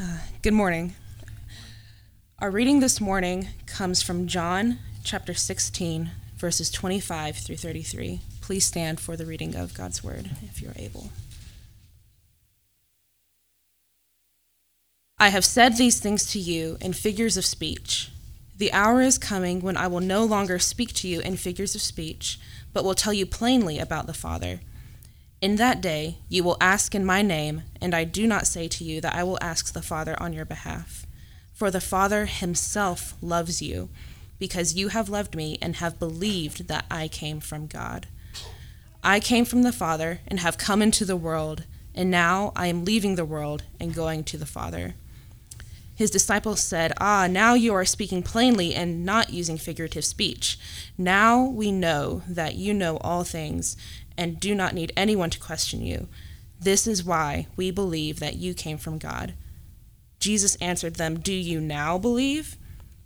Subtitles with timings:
[0.00, 0.94] Uh, good morning.
[2.38, 8.20] Our reading this morning comes from John chapter 16, verses 25 through 33.
[8.40, 11.10] Please stand for the reading of God's word if you're able.
[15.18, 18.12] I have said these things to you in figures of speech.
[18.56, 21.80] The hour is coming when I will no longer speak to you in figures of
[21.80, 22.38] speech,
[22.72, 24.60] but will tell you plainly about the Father.
[25.40, 28.84] In that day you will ask in my name, and I do not say to
[28.84, 31.06] you that I will ask the Father on your behalf.
[31.54, 33.88] For the Father himself loves you,
[34.40, 38.08] because you have loved me and have believed that I came from God.
[39.02, 42.84] I came from the Father and have come into the world, and now I am
[42.84, 44.94] leaving the world and going to the Father.
[45.94, 50.58] His disciples said, Ah, now you are speaking plainly and not using figurative speech.
[50.96, 53.76] Now we know that you know all things
[54.18, 56.08] and do not need anyone to question you.
[56.60, 59.32] This is why we believe that you came from God.
[60.18, 62.56] Jesus answered them, Do you now believe?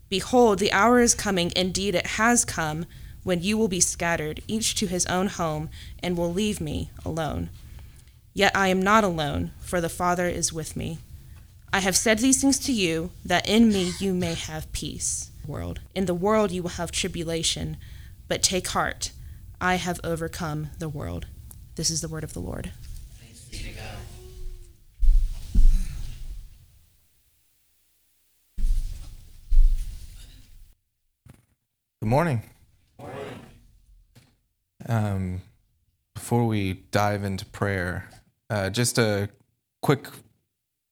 [0.09, 2.87] Behold, the hour is coming, indeed it has come,
[3.22, 5.69] when you will be scattered, each to his own home,
[6.03, 7.50] and will leave me alone.
[8.34, 10.98] Yet I am not alone, for the Father is with me.
[11.72, 15.31] I have said these things to you, that in me you may have peace.
[15.47, 15.81] World.
[15.94, 17.77] In the world you will have tribulation,
[18.28, 19.12] but take heart.
[19.65, 21.29] I have overcome the world.
[21.77, 22.73] This is the word of the Lord.
[32.01, 32.43] Good morning.
[32.99, 33.41] morning.
[34.89, 35.43] Um,
[36.17, 38.11] before we dive into prayer,
[38.51, 39.29] uh, just a
[39.81, 40.09] quick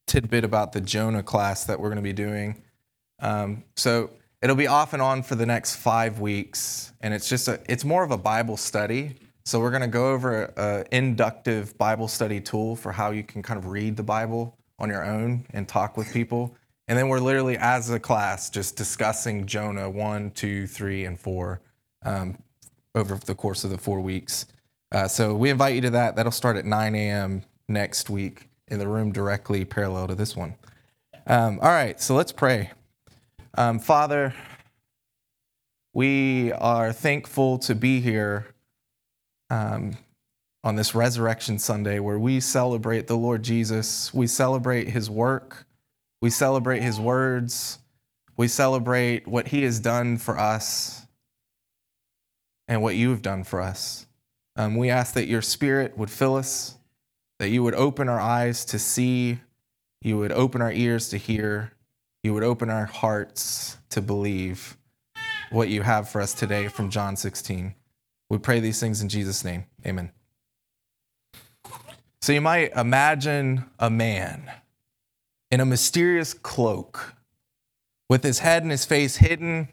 [0.07, 2.63] tidbit about the Jonah class that we're going to be doing.
[3.19, 4.11] Um, so
[4.42, 7.84] it'll be off and on for the next five weeks, and it's just a it's
[7.84, 9.16] more of a Bible study.
[9.44, 13.42] So we're going to go over an inductive Bible study tool for how you can
[13.42, 16.55] kind of read the Bible on your own and talk with people.
[16.88, 21.61] And then we're literally, as a class, just discussing Jonah 1, 2, 3, and 4
[22.05, 22.39] um,
[22.95, 24.46] over the course of the four weeks.
[24.92, 26.17] Uh, so we invite you to that.
[26.17, 27.42] That'll start at 9 a.m.
[27.68, 30.56] next week in the room directly parallel to this one.
[31.27, 32.70] Um, all right, so let's pray.
[33.55, 34.34] Um, Father,
[35.92, 38.46] we are thankful to be here
[39.50, 39.96] um,
[40.62, 44.14] on this Resurrection Sunday where we celebrate the Lord Jesus.
[44.14, 45.66] We celebrate his work,
[46.20, 47.78] we celebrate his words,
[48.36, 51.06] we celebrate what he has done for us
[52.68, 54.06] and what you have done for us.
[54.56, 56.77] Um, we ask that your spirit would fill us
[57.40, 59.40] that you would open our eyes to see,
[60.02, 61.72] you would open our ears to hear,
[62.23, 64.77] you would open our hearts to believe
[65.51, 67.75] what you have for us today from John 16.
[68.29, 69.64] We pray these things in Jesus' name.
[69.86, 70.13] Amen.
[72.20, 74.51] So you might imagine a man
[75.51, 77.14] in a mysterious cloak
[78.09, 79.69] with his head and his face hidden.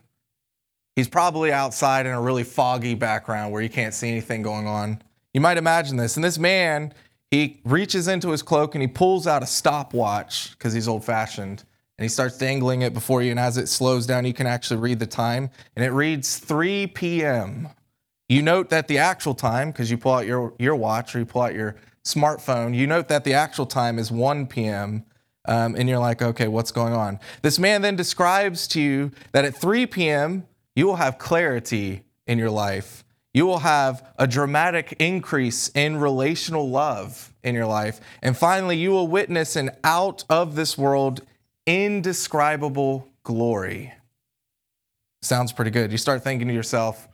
[0.95, 5.01] He's probably outside in a really foggy background where you can't see anything going on.
[5.33, 6.15] You might imagine this.
[6.15, 6.93] And this man
[7.29, 11.63] he reaches into his cloak and he pulls out a stopwatch because he's old fashioned
[11.97, 13.31] and he starts dangling it before you.
[13.31, 15.49] And as it slows down, you can actually read the time.
[15.75, 17.69] And it reads 3 p.m.
[18.29, 21.25] You note that the actual time, because you pull out your, your watch or you
[21.25, 25.05] pull out your smartphone, you note that the actual time is 1 p.m.
[25.45, 27.19] Um, and you're like, okay, what's going on?
[27.41, 32.37] This man then describes to you that at 3 p.m., you will have clarity in
[32.37, 33.03] your life
[33.37, 38.01] you will have a dramatic increase in relational love in your life.
[38.23, 41.21] And finally, you will witness an out of this world,
[41.67, 43.93] indescribable glory.
[45.21, 45.91] Sounds pretty good.
[45.91, 47.07] You start thinking to yourself,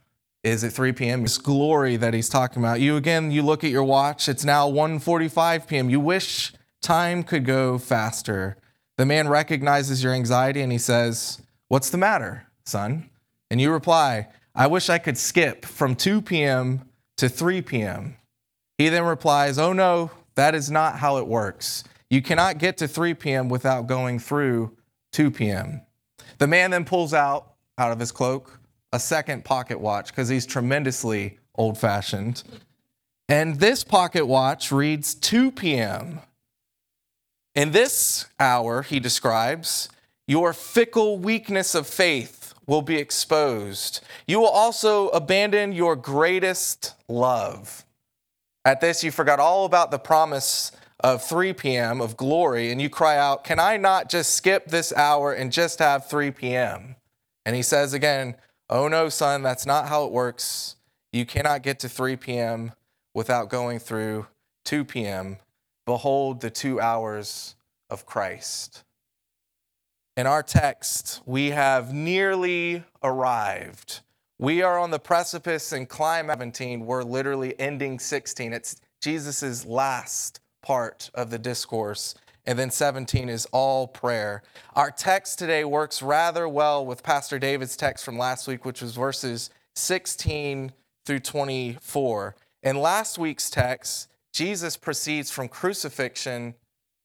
[0.44, 1.22] is it 3 p.m.?
[1.22, 2.80] This glory that he's talking about.
[2.80, 5.90] You again, you look at your watch, it's now 1:45 p.m.
[5.90, 8.56] You wish time could go faster.
[8.96, 13.10] The man recognizes your anxiety and he says, What's the matter, son?
[13.50, 16.82] And you reply, I wish I could skip from 2 p.m.
[17.16, 18.16] to 3 p.m.
[18.78, 21.84] He then replies, Oh no, that is not how it works.
[22.14, 23.48] You cannot get to 3 p.m.
[23.48, 24.76] without going through
[25.14, 25.80] 2 p.m.
[26.38, 28.60] The man then pulls out, out of his cloak,
[28.92, 32.44] a second pocket watch because he's tremendously old fashioned.
[33.28, 36.20] And this pocket watch reads 2 p.m.
[37.56, 39.88] In this hour, he describes,
[40.28, 44.04] your fickle weakness of faith will be exposed.
[44.28, 47.84] You will also abandon your greatest love.
[48.64, 50.70] At this, you forgot all about the promise
[51.04, 52.00] of 3 p.m.
[52.00, 55.78] of glory, and you cry out, Can I not just skip this hour and just
[55.78, 56.96] have 3 p.m.?
[57.44, 58.36] And he says again,
[58.70, 60.76] Oh no, son, that's not how it works.
[61.12, 62.72] You cannot get to 3 p.m.
[63.12, 64.26] without going through
[64.64, 65.36] 2 p.m.
[65.84, 67.54] Behold the two hours
[67.90, 68.82] of Christ.
[70.16, 74.00] In our text, we have nearly arrived.
[74.38, 76.86] We are on the precipice and climb 17.
[76.86, 78.54] We're literally ending 16.
[78.54, 82.14] It's Jesus' last part of the discourse.
[82.46, 84.42] And then 17 is all prayer.
[84.74, 88.94] Our text today works rather well with Pastor David's text from last week, which was
[88.94, 90.72] verses 16
[91.06, 92.34] through 24.
[92.62, 96.54] In last week's text, Jesus proceeds from crucifixion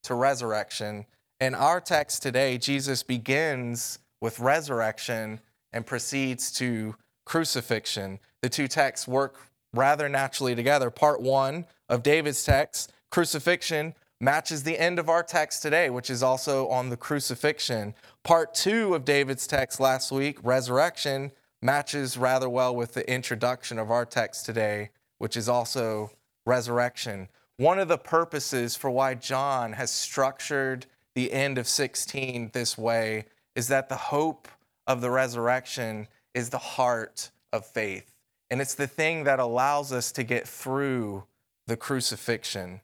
[0.04, 1.06] to resurrection.
[1.38, 5.40] In our text today, Jesus begins with resurrection
[5.72, 8.18] and proceeds to crucifixion.
[8.42, 9.36] The two texts work
[9.72, 10.90] rather naturally together.
[10.90, 16.22] Part one of David's text, crucifixion, matches the end of our text today, which is
[16.22, 17.94] also on the crucifixion.
[18.22, 23.90] Part two of David's text last week, resurrection, matches rather well with the introduction of
[23.90, 26.10] our text today, which is also
[26.46, 27.28] resurrection.
[27.56, 33.26] One of the purposes for why John has structured the end of 16 this way
[33.54, 34.48] is that the hope
[34.86, 38.14] of the resurrection is the heart of faith.
[38.50, 41.24] And it's the thing that allows us to get through
[41.66, 42.80] the crucifixion.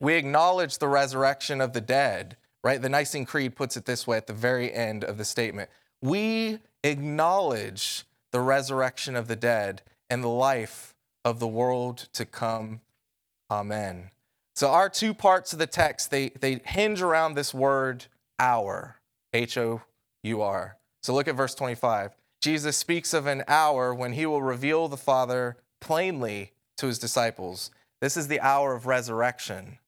[0.00, 2.80] We acknowledge the resurrection of the dead, right?
[2.80, 5.70] The Nicene Creed puts it this way at the very end of the statement.
[6.00, 12.80] We acknowledge the resurrection of the dead and the life of the world to come.
[13.50, 14.10] Amen.
[14.54, 18.06] So our two parts of the text, they, they hinge around this word
[18.38, 18.96] hour,
[19.32, 20.76] H-O-U-R.
[21.02, 22.16] So look at verse 25.
[22.40, 27.70] Jesus speaks of an hour when he will reveal the Father plainly to his disciples.
[28.00, 29.78] This is the hour of resurrection.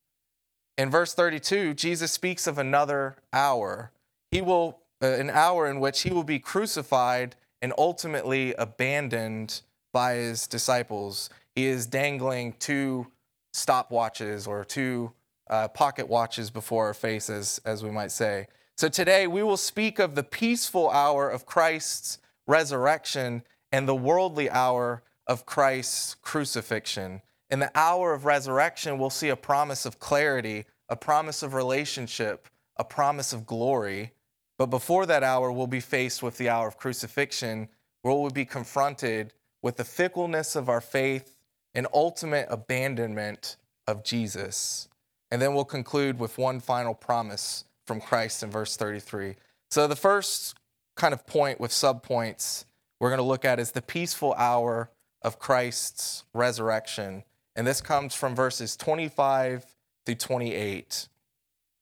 [0.81, 3.93] In verse 32, Jesus speaks of another hour.
[4.31, 9.61] He will, uh, an hour in which he will be crucified and ultimately abandoned
[9.93, 11.29] by his disciples.
[11.55, 13.09] He is dangling two
[13.55, 15.13] stopwatches or two
[15.51, 18.47] uh, pocket watches before our faces, as we might say.
[18.79, 24.49] So today we will speak of the peaceful hour of Christ's resurrection and the worldly
[24.49, 27.21] hour of Christ's crucifixion.
[27.51, 32.49] In the hour of resurrection, we'll see a promise of clarity, a promise of relationship,
[32.77, 34.13] a promise of glory.
[34.57, 37.69] But before that hour, we'll be faced with the hour of crucifixion,
[38.03, 39.33] where we'll be confronted
[39.63, 41.37] with the fickleness of our faith
[41.75, 43.57] and ultimate abandonment
[43.87, 44.89] of Jesus.
[45.31, 49.35] And then we'll conclude with one final promise from Christ in verse 33.
[49.71, 50.57] So, the first
[50.97, 52.65] kind of point with subpoints
[52.99, 54.91] we're going to look at is the peaceful hour
[55.23, 57.25] of Christ's resurrection.
[57.57, 59.67] And this comes from verses 25
[60.07, 61.09] through 28.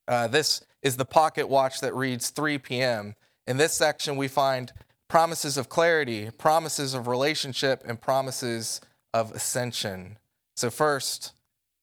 [0.06, 3.15] Uh, this is the pocket watch that reads 3 p.m.
[3.47, 4.73] In this section, we find
[5.09, 8.81] promises of clarity, promises of relationship, and promises
[9.12, 10.19] of ascension.
[10.56, 11.32] So, first,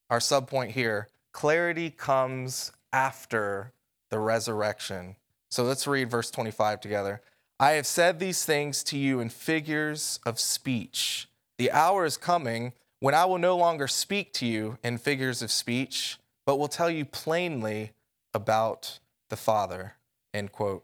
[0.10, 3.74] our subpoint here clarity comes after
[4.10, 5.16] the resurrection.
[5.50, 7.22] So, let's read verse 25 together.
[7.60, 11.28] I have said these things to you in figures of speech.
[11.58, 12.74] The hour is coming
[13.06, 16.90] when I will no longer speak to you in figures of speech, but will tell
[16.90, 17.92] you plainly
[18.34, 18.98] about
[19.30, 19.94] the Father.
[20.34, 20.84] End quote.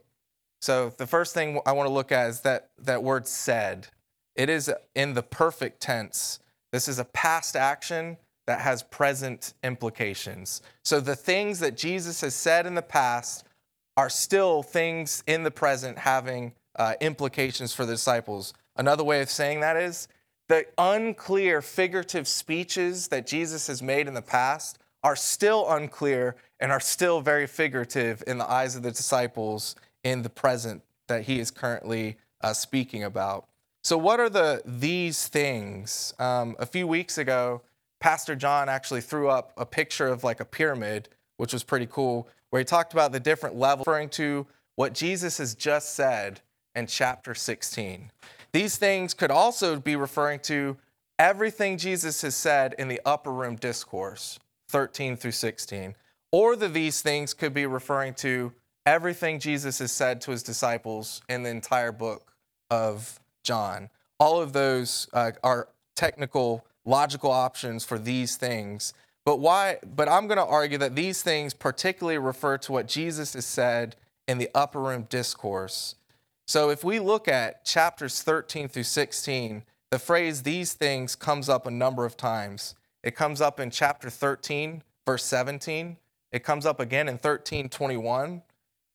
[0.62, 3.88] So the first thing I want to look at is that, that word said.
[4.36, 6.38] It is in the perfect tense.
[6.72, 10.62] This is a past action that has present implications.
[10.86, 13.46] So the things that Jesus has said in the past
[13.98, 18.54] are still things in the present having uh, implications for the disciples.
[18.76, 20.08] Another way of saying that is
[20.52, 26.74] the unclear figurative speeches that Jesus has made in the past are still unclear and
[26.74, 31.40] are still very figurative in the eyes of the disciples in the present that he
[31.40, 33.48] is currently uh, speaking about.
[33.86, 36.14] So, what are the these things?
[36.20, 37.62] Um, a few weeks ago,
[38.02, 42.28] Pastor John actually threw up a picture of like a pyramid, which was pretty cool,
[42.50, 46.42] where he talked about the different levels, referring to what Jesus has just said
[46.76, 48.12] in chapter 16.
[48.54, 50.78] These things could also be referring to
[51.18, 54.40] everything Jesus has said in the upper room discourse,
[54.70, 55.96] 13 through 16.
[56.32, 58.54] Or the these things could be referring to
[58.86, 62.34] everything Jesus has said to his disciples in the entire book
[62.70, 63.90] of John.
[64.20, 68.94] All of those uh, are technical, logical options for these things.
[69.26, 69.78] But why?
[69.96, 73.96] But I'm going to argue that these things particularly refer to what Jesus has said
[74.28, 75.96] in the upper room discourse.
[76.52, 81.66] So if we look at chapters 13 through 16, the phrase these things comes up
[81.66, 82.76] a number of times.
[83.04, 85.96] It comes up in chapter 13, verse 17.
[86.34, 88.42] It comes up again in 13, 21.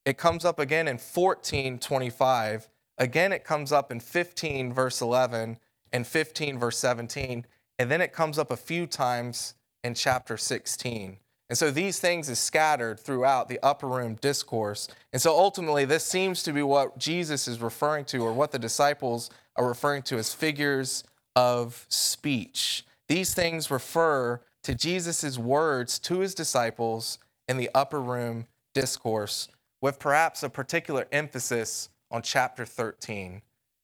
[0.05, 2.69] It comes up again in 14, 25.
[2.99, 5.57] Again, it comes up in 15, verse 11,
[5.91, 7.43] and 15, verse 17.
[7.79, 11.17] And then it comes up a few times in chapter 16.
[11.49, 14.87] And so these things is scattered throughout the upper room discourse.
[15.13, 18.59] And so ultimately, this seems to be what Jesus is referring to, or what the
[18.59, 21.03] disciples are referring to as figures
[21.35, 22.85] of speech.
[23.07, 29.47] These things refer to Jesus' words to his disciples in the upper room discourse,
[29.81, 33.41] with perhaps a particular emphasis on chapter 13.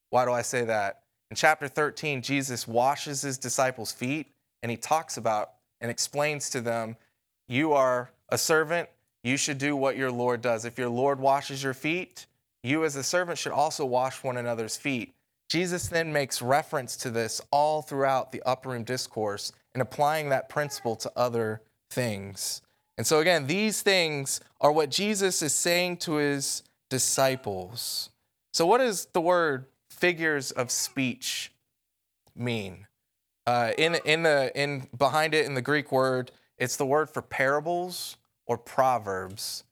[0.09, 1.03] Why do I say that?
[1.31, 4.27] In chapter 13, Jesus washes his disciples' feet
[4.61, 6.95] and he talks about and explains to them
[7.47, 8.89] you are a servant,
[9.23, 10.65] you should do what your Lord does.
[10.65, 12.25] If your Lord washes your feet,
[12.63, 15.13] you as a servant should also wash one another's feet.
[15.49, 20.49] Jesus then makes reference to this all throughout the upper room discourse and applying that
[20.49, 22.61] principle to other things.
[22.97, 28.09] And so, again, these things are what Jesus is saying to his disciples.
[28.51, 31.51] So, what does the word figures of speech
[32.35, 32.87] mean?
[33.45, 37.21] Uh, in, in the, in, behind it in the Greek word, it's the word for
[37.21, 39.63] parables or proverbs.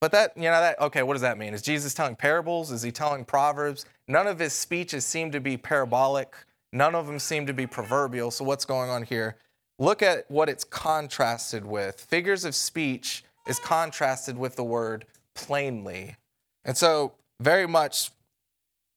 [0.00, 1.52] But that, you know, that, okay, what does that mean?
[1.52, 2.70] Is Jesus telling parables?
[2.72, 3.84] Is he telling proverbs?
[4.08, 6.34] None of his speeches seem to be parabolic.
[6.72, 8.30] None of them seem to be proverbial.
[8.30, 9.36] So what's going on here?
[9.78, 12.00] Look at what it's contrasted with.
[12.00, 16.16] Figures of speech is contrasted with the word plainly.
[16.64, 18.10] And so, very much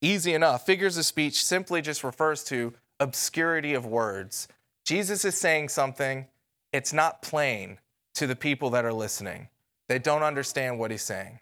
[0.02, 0.66] easy enough.
[0.66, 4.48] Figures of speech simply just refers to obscurity of words.
[4.84, 6.26] Jesus is saying something,
[6.72, 7.78] it's not plain
[8.14, 9.48] to the people that are listening.
[9.88, 11.38] They don't understand what he's saying.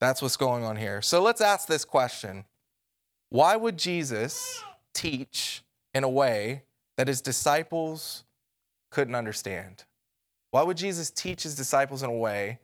[0.00, 1.00] That's what's going on here.
[1.02, 2.44] So let's ask this question
[3.30, 4.62] Why would Jesus
[4.94, 5.62] teach
[5.94, 6.62] in a way
[6.96, 8.24] that his disciples
[8.90, 9.84] couldn't understand?
[10.50, 12.60] Why would Jesus teach his disciples in a way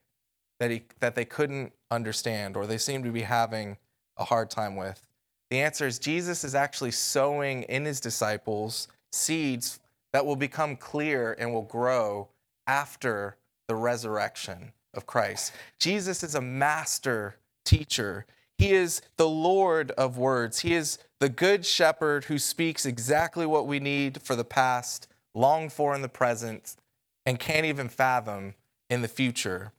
[0.61, 3.77] that, he, that they couldn't understand or they seem to be having
[4.17, 5.07] a hard time with?
[5.51, 9.79] The answer is Jesus is actually sowing in his disciples seeds
[10.13, 12.29] that will become clear and will grow
[12.67, 13.37] after
[13.69, 15.53] the resurrection of Christ.
[15.79, 18.27] Jesus is a master teacher.
[18.59, 20.61] He is the Lord of words.
[20.61, 25.69] He is the good shepherd who speaks exactly what we need for the past, long
[25.69, 26.77] for in the present,
[27.25, 28.55] and can't even fathom
[28.91, 29.73] in the future.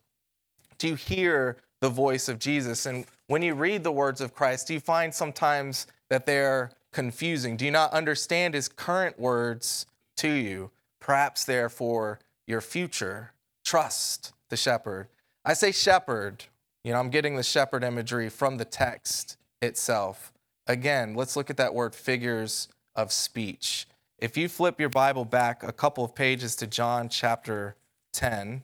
[0.77, 2.85] Do you hear the voice of Jesus?
[2.85, 7.57] And when you read the words of Christ, do you find sometimes that they're confusing?
[7.57, 9.85] Do you not understand his current words
[10.17, 13.31] to you, perhaps therefore your future.
[13.63, 15.07] Trust the shepherd.
[15.45, 16.45] I say shepherd,
[16.83, 20.33] you know, I'm getting the shepherd imagery from the text itself.
[20.67, 23.87] Again, let's look at that word figures of speech.
[24.19, 27.75] If you flip your Bible back a couple of pages to John chapter
[28.13, 28.63] 10,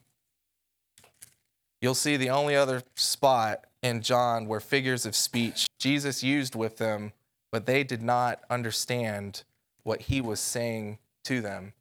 [1.82, 6.78] you'll see the only other spot in John where figures of speech Jesus used with
[6.78, 7.14] them,
[7.52, 9.44] but they did not understand
[9.84, 10.98] what he was saying
[11.30, 11.74] to them.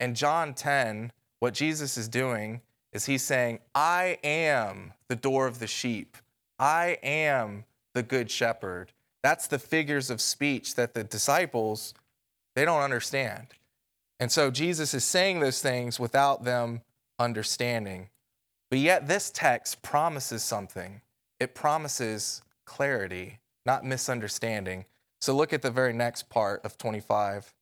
[0.00, 2.60] In John 10, what Jesus is doing
[2.92, 6.16] is he's saying, I am the door of the sheep.
[6.58, 8.92] I am the good shepherd.
[9.22, 11.94] That's the figures of speech that the disciples
[12.56, 13.48] they don't understand.
[14.18, 16.80] And so Jesus is saying those things without them
[17.18, 18.08] understanding.
[18.70, 21.00] But yet this text promises something.
[21.38, 24.86] It promises clarity, not misunderstanding.
[25.20, 27.54] So look at the very next part of 25.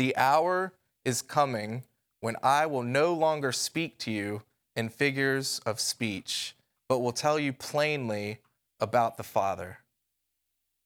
[0.00, 0.72] The hour
[1.04, 1.82] is coming
[2.22, 4.40] when I will no longer speak to you
[4.74, 6.56] in figures of speech,
[6.88, 8.38] but will tell you plainly
[8.80, 9.80] about the Father.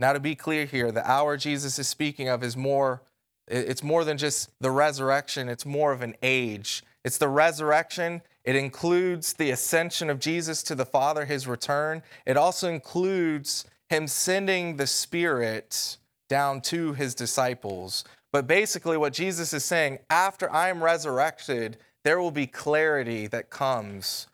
[0.00, 3.02] Now, to be clear here, the hour Jesus is speaking of is more,
[3.46, 6.82] it's more than just the resurrection, it's more of an age.
[7.04, 8.20] It's the resurrection.
[8.42, 12.02] It includes the ascension of Jesus to the Father, his return.
[12.26, 18.02] It also includes him sending the Spirit down to his disciples,
[18.34, 23.48] but basically, what Jesus is saying, after I am resurrected, there will be clarity that
[23.48, 24.26] comes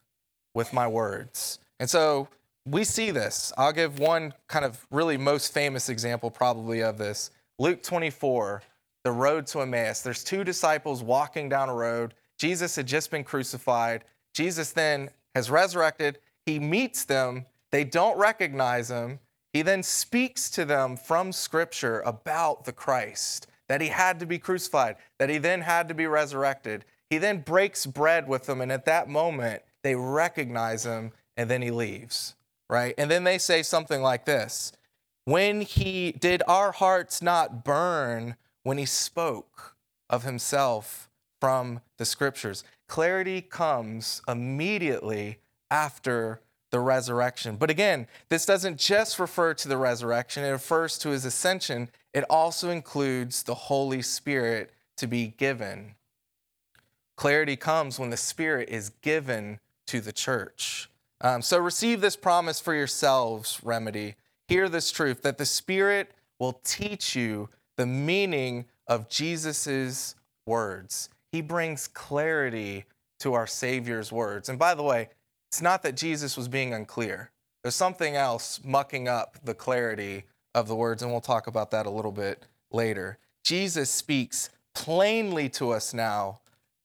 [0.55, 1.59] with my words.
[1.79, 2.27] And so
[2.65, 3.53] we see this.
[3.59, 8.63] I'll give one kind of really most famous example, probably, of this Luke 24,
[9.05, 10.01] the road to Emmaus.
[10.01, 12.15] There's two disciples walking down a road.
[12.39, 14.05] Jesus had just been crucified.
[14.33, 16.21] Jesus then has resurrected.
[16.47, 17.45] He meets them.
[17.71, 19.19] They don't recognize him.
[19.53, 24.37] He then speaks to them from Scripture about the Christ that he had to be
[24.37, 26.85] crucified, that he then had to be resurrected.
[27.09, 31.63] He then breaks bread with them, and at that moment, they recognize him, and then
[31.63, 32.35] he leaves,
[32.69, 32.97] right?
[32.99, 34.73] And then they say something like this
[35.25, 38.35] When he did our hearts not burn
[38.65, 39.77] when he spoke
[40.09, 41.09] of himself
[41.41, 42.65] from the scriptures?
[42.89, 45.39] Clarity comes immediately
[45.71, 46.41] after
[46.73, 47.55] the resurrection.
[47.55, 51.89] But again, this doesn't just refer to the resurrection, it refers to his ascension.
[52.13, 55.95] It also includes the Holy Spirit to be given.
[57.17, 60.91] Clarity comes when the Spirit is given to the church.
[61.21, 64.17] Um, so receive this promise for yourselves, Remedy.
[64.49, 70.15] Hear this truth that the Spirit will teach you the meaning of Jesus'
[70.47, 71.11] words.
[71.31, 72.87] He brings clarity
[73.21, 74.49] to our Savior's words.
[74.49, 75.11] And by the way,
[75.51, 77.31] it's not that Jesus was being unclear,
[77.63, 81.87] there's something else mucking up the clarity of the words, and we'll talk about that
[81.87, 83.19] a little bit later.
[83.45, 86.41] Jesus speaks plainly to us now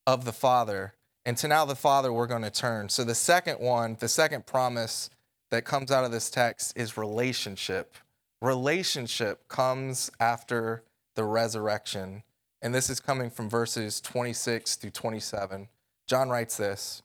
[0.08, 0.94] of the Father.
[1.26, 2.90] And to now the Father, we're going to turn.
[2.90, 5.10] So the second one, the second promise
[5.52, 7.96] that comes out of this text is relationship.
[8.42, 10.84] Relationship comes after
[11.16, 12.24] the resurrection.
[12.62, 15.68] And this is coming from verses 26 through 27.
[16.08, 17.02] John writes this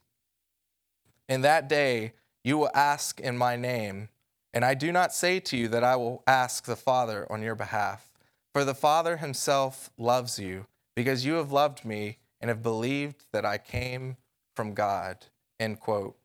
[1.27, 2.13] In that day
[2.43, 4.09] you will ask in my name,
[4.53, 7.55] and I do not say to you that I will ask the Father on your
[7.55, 8.11] behalf.
[8.53, 10.65] For the Father himself loves you,
[10.95, 14.17] because you have loved me and have believed that I came
[14.55, 15.25] from God.
[15.59, 16.17] End quote.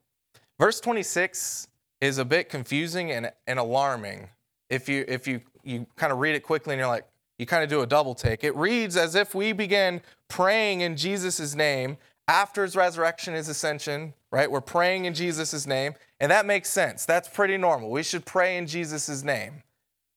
[0.59, 1.69] Verse 26
[2.01, 4.29] is a bit confusing and, and alarming.
[4.69, 7.07] If you if you you kind of read it quickly and you're like,
[7.39, 8.45] you kind of do a double take.
[8.45, 14.15] It reads as if we began praying in Jesus' name after his resurrection, his ascension,
[14.37, 14.51] right?
[14.51, 17.07] We're praying in Jesus' name, and that makes sense.
[17.07, 17.91] That's pretty normal.
[17.91, 19.63] We should pray in Jesus' name.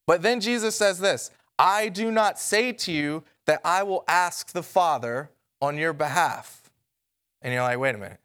[0.07, 4.51] But then Jesus says this I do not say to you that I will ask
[4.51, 5.29] the Father
[5.61, 6.69] on your behalf.
[7.41, 8.19] And you're like, wait a minute.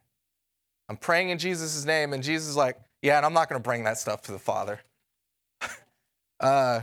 [0.88, 3.64] I'm praying in Jesus' name, and Jesus is like, yeah, and I'm not going to
[3.64, 4.80] bring that stuff to the Father.
[6.40, 6.80] uh,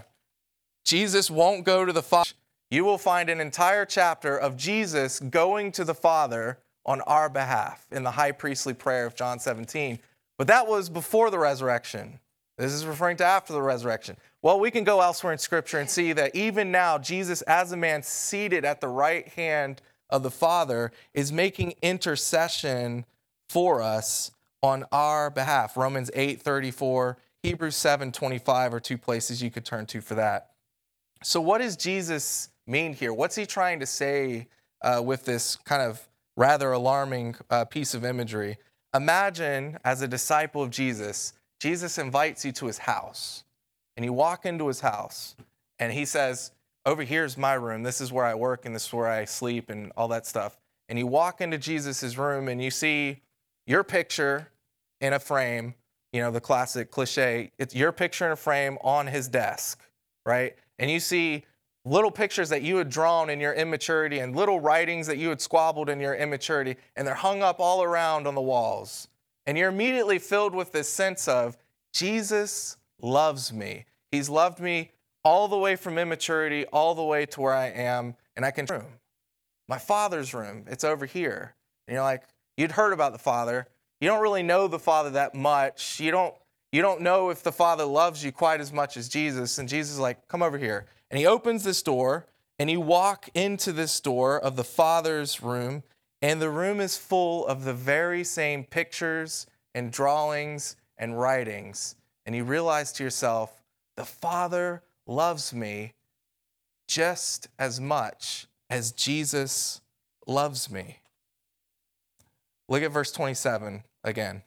[0.86, 2.30] Jesus won't go to the Father.
[2.70, 7.86] You will find an entire chapter of Jesus going to the Father on our behalf
[7.92, 10.00] in the high priestly prayer of John 17.
[10.38, 12.20] But that was before the resurrection.
[12.58, 14.18] This is referring to after the resurrection.
[14.42, 17.78] Well, we can go elsewhere in Scripture and see that even now, Jesus, as a
[17.78, 23.06] man seated at the right hand of the Father, is making intercession
[23.50, 25.76] for us on our behalf.
[25.76, 30.52] Romans 8 34, Hebrews 7 25 are two places you could turn to for that.
[31.24, 33.14] So, what does Jesus mean here?
[33.14, 34.48] What's he trying to say
[34.82, 38.58] uh, with this kind of rather alarming uh, piece of imagery?
[38.96, 43.44] Imagine as a disciple of Jesus, Jesus invites you to his house,
[43.96, 45.36] and you walk into his house,
[45.80, 46.52] and he says,
[46.86, 47.84] Over here's my room.
[47.84, 50.58] This is where I work, and this is where I sleep, and all that stuff.
[50.90, 53.22] And you walk into Jesus' room, and you see
[53.68, 54.50] your picture
[55.00, 55.76] in a frame,
[56.12, 57.52] you know, the classic cliche.
[57.58, 59.80] It's your picture in a frame on his desk,
[60.26, 60.56] right?
[60.82, 61.46] and you see
[61.84, 65.42] little pictures that you had drawn in your immaturity and little writings that you had
[65.42, 69.08] squabbled in your immaturity, and they're hung up all around on the walls.
[69.46, 71.58] And you're immediately filled with this sense of,
[71.94, 73.86] Jesus loves me.
[74.12, 74.92] He's loved me
[75.24, 78.66] all the way from immaturity, all the way to where I am, and I can
[78.66, 79.00] room.
[79.68, 81.56] My father's room, it's over here.
[81.88, 82.24] And you're like,
[82.58, 83.68] you'd heard about the father.
[84.00, 86.00] You don't really know the father that much.
[86.00, 86.36] You don't
[86.72, 89.58] you don't know if the Father loves you quite as much as Jesus.
[89.58, 90.86] And Jesus is like, come over here.
[91.12, 92.26] And he opens this door,
[92.58, 95.84] and you walk into this door of the Father's room,
[96.22, 99.46] and the room is full of the very same pictures
[99.76, 101.96] and drawings and writings.
[102.26, 103.62] And you realize to yourself,
[103.98, 105.96] the Father loves me
[106.88, 109.82] just as much as Jesus
[110.28, 111.00] loves me.
[112.70, 114.44] Look at verse 27 again,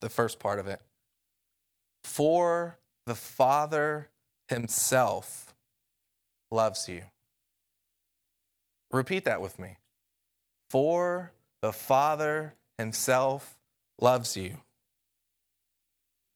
[0.00, 0.80] the first part of it.
[2.04, 4.10] For the Father
[4.48, 5.45] himself
[6.50, 7.02] loves you.
[8.90, 9.76] Repeat that with me.
[10.70, 11.32] For
[11.62, 13.56] the Father himself
[14.00, 14.58] loves you.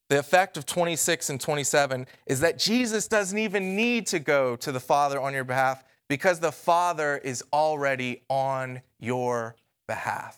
[0.08, 4.72] The effect of 26 and 27 is that Jesus doesn't even need to go to
[4.72, 9.54] the Father on your behalf because the Father is already on your
[9.86, 10.36] behalf.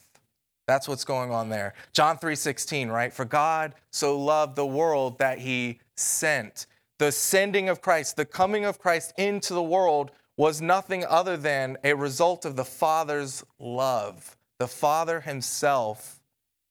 [0.69, 1.75] That's what's going on there.
[1.93, 3.13] John 3:16, right?
[3.13, 6.67] For God so loved the world that he sent.
[7.03, 11.77] The sending of Christ, the coming of Christ into the world was nothing other than
[11.83, 14.37] a result of the Father's love.
[14.61, 16.21] The Father himself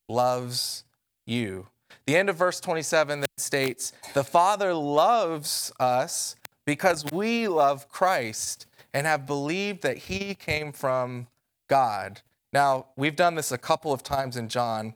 [0.07, 0.85] loves
[1.25, 1.67] you.
[2.05, 8.67] The end of verse 27 that states, "The Father loves us because we love Christ
[8.93, 11.27] and have believed that he came from
[11.67, 12.21] God."
[12.53, 14.93] Now, we've done this a couple of times in John.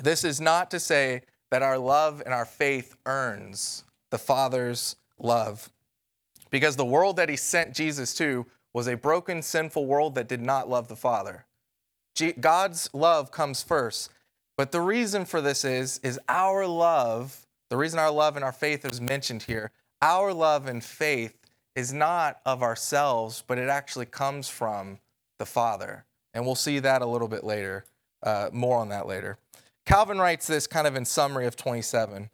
[0.00, 5.70] This is not to say that our love and our faith earns the Father's love,
[6.50, 10.40] because the world that He sent Jesus to was a broken, sinful world that did
[10.40, 11.44] not love the Father.
[12.40, 14.10] God's love comes first.
[14.56, 18.52] But the reason for this is, is our love, the reason our love and our
[18.52, 19.70] faith is mentioned here,
[20.02, 21.38] our love and faith
[21.76, 24.98] is not of ourselves, but it actually comes from
[25.38, 26.04] the Father.
[26.34, 27.84] And we'll see that a little bit later,
[28.24, 29.38] uh, more on that later.
[29.86, 32.28] Calvin writes this kind of in summary of 27.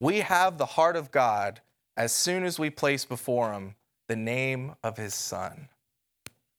[0.00, 1.60] We have the heart of God
[1.96, 3.74] as soon as we place before him
[4.08, 5.68] the name of his son.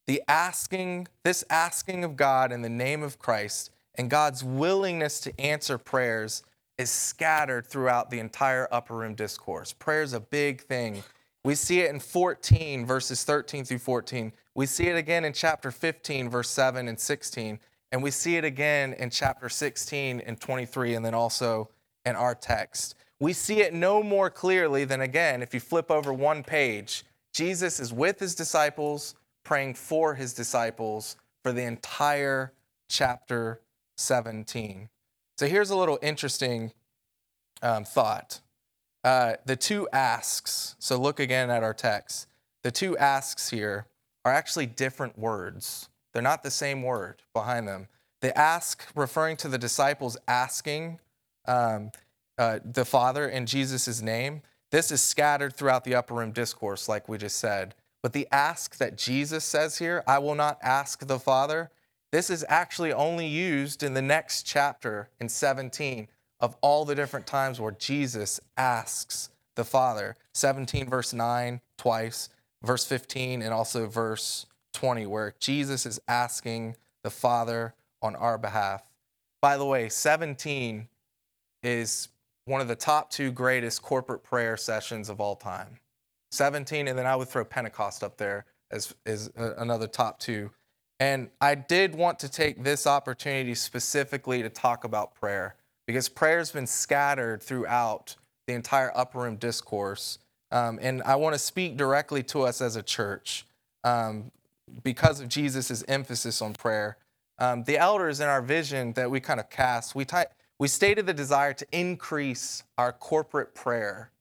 [0.08, 5.40] The asking, this asking of God in the name of Christ and God's willingness to
[5.40, 6.44] answer prayers
[6.78, 9.74] is scattered throughout the entire upper room discourse.
[9.74, 11.04] Prayer is a big thing.
[11.44, 14.32] We see it in 14, verses 13 through 14.
[14.56, 17.60] We see it again in chapter 15, verse 7 and 16.
[17.92, 21.70] And we see it again in chapter 16 and 23, and then also
[22.06, 22.96] in our text.
[23.20, 27.04] We see it no more clearly than, again, if you flip over one page,
[27.34, 32.54] Jesus is with his disciples, praying for his disciples for the entire
[32.90, 33.62] chapter
[33.98, 34.90] 17.
[35.38, 36.74] So here's a little interesting
[37.62, 38.42] um, thought.
[39.04, 42.28] Uh, the two asks, so look again at our text.
[42.64, 43.88] The two asks here
[44.26, 45.90] are actually different words.
[46.14, 47.88] They're not the same word behind them.
[48.22, 51.00] The ask, referring to the disciples asking
[51.48, 51.92] um,
[52.38, 57.08] uh, the Father in Jesus' name, this is scattered throughout the upper room discourse, like
[57.08, 57.74] we just said.
[58.04, 61.72] But the ask that Jesus says here, I will not ask the Father,
[62.12, 66.08] this is actually only used in the next chapter in 17
[66.40, 70.16] of all the different times where Jesus asks the Father.
[70.34, 72.30] 17, verse 9, twice,
[72.64, 78.84] verse 15, and also verse 20, where Jesus is asking the Father on our behalf.
[79.42, 80.88] By the way, 17
[81.64, 82.10] is
[82.48, 85.80] one of the top two greatest corporate prayer sessions of all time.
[86.32, 90.52] 17, and then I would throw Pentecost up there as, as another top two.
[91.00, 95.56] And I did want to take this opportunity specifically to talk about prayer
[95.86, 98.16] because prayer has been scattered throughout
[98.48, 100.18] the entire upper room discourse.
[100.52, 103.46] Um, and I want to speak directly to us as a church
[103.84, 104.32] um,
[104.84, 106.98] because of Jesus' emphasis on prayer.
[107.40, 110.28] Um, the elders in our vision that we kind of cast, we, ty-
[110.60, 114.12] we stated the desire to increase our corporate prayer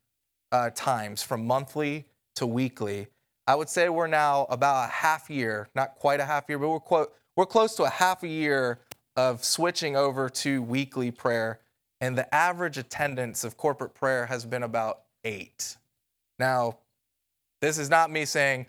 [0.53, 3.09] uh, times from monthly to weekly.
[3.46, 6.68] I would say we're now about a half year, not quite a half year, but
[6.68, 8.81] we're, we're close to a half a year
[9.16, 11.61] of switching over to weekly prayer.
[12.01, 15.77] And the average attendance of corporate prayer has been about eight.
[16.38, 16.79] Now,
[17.62, 18.66] this is not me saying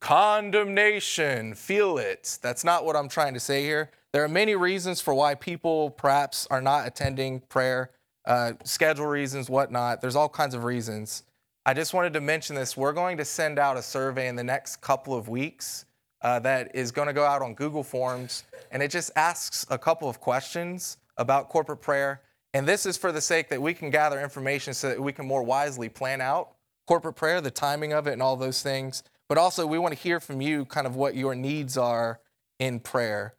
[0.00, 2.38] condemnation, feel it.
[2.42, 3.90] That's not what I'm trying to say here.
[4.16, 7.90] There are many reasons for why people perhaps are not attending prayer,
[8.24, 10.00] uh, schedule reasons, whatnot.
[10.00, 11.24] There's all kinds of reasons.
[11.66, 12.78] I just wanted to mention this.
[12.78, 15.84] We're going to send out a survey in the next couple of weeks
[16.22, 19.76] uh, that is going to go out on Google Forms, and it just asks a
[19.76, 22.22] couple of questions about corporate prayer.
[22.54, 25.26] And this is for the sake that we can gather information so that we can
[25.26, 26.52] more wisely plan out
[26.88, 29.02] corporate prayer, the timing of it, and all those things.
[29.28, 32.20] But also, we want to hear from you kind of what your needs are
[32.58, 33.34] in prayer.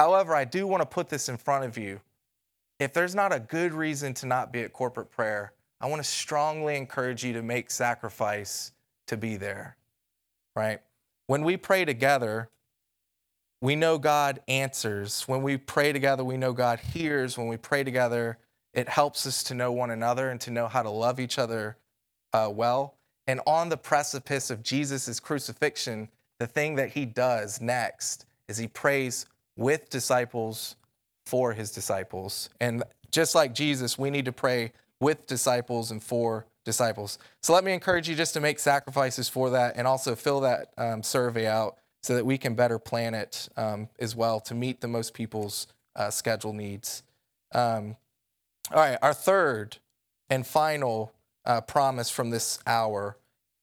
[0.00, 2.00] However, I do want to put this in front of you.
[2.78, 6.08] If there's not a good reason to not be at corporate prayer, I want to
[6.08, 8.72] strongly encourage you to make sacrifice
[9.08, 9.76] to be there,
[10.56, 10.80] right?
[11.26, 12.48] When we pray together,
[13.60, 15.28] we know God answers.
[15.28, 17.36] When we pray together, we know God hears.
[17.36, 18.38] When we pray together,
[18.72, 21.76] it helps us to know one another and to know how to love each other
[22.32, 22.94] uh, well.
[23.26, 26.08] And on the precipice of Jesus' crucifixion,
[26.38, 29.26] the thing that he does next is he prays
[29.60, 30.74] with disciples
[31.26, 32.48] for his disciples.
[32.60, 37.18] And just like Jesus, we need to pray with disciples and for disciples.
[37.42, 40.72] So let me encourage you just to make sacrifices for that and also fill that
[40.78, 44.80] um, survey out so that we can better plan it um, as well to meet
[44.80, 47.02] the most people's uh, schedule needs.
[47.52, 47.96] Um,
[48.72, 49.76] all right, our third
[50.30, 51.12] and final
[51.44, 53.18] uh, promise from this hour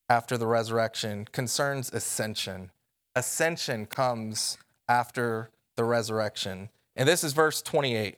[0.10, 2.69] after the resurrection concerns ascension.
[3.15, 6.69] Ascension comes after the resurrection.
[6.97, 8.17] And this is verse 28.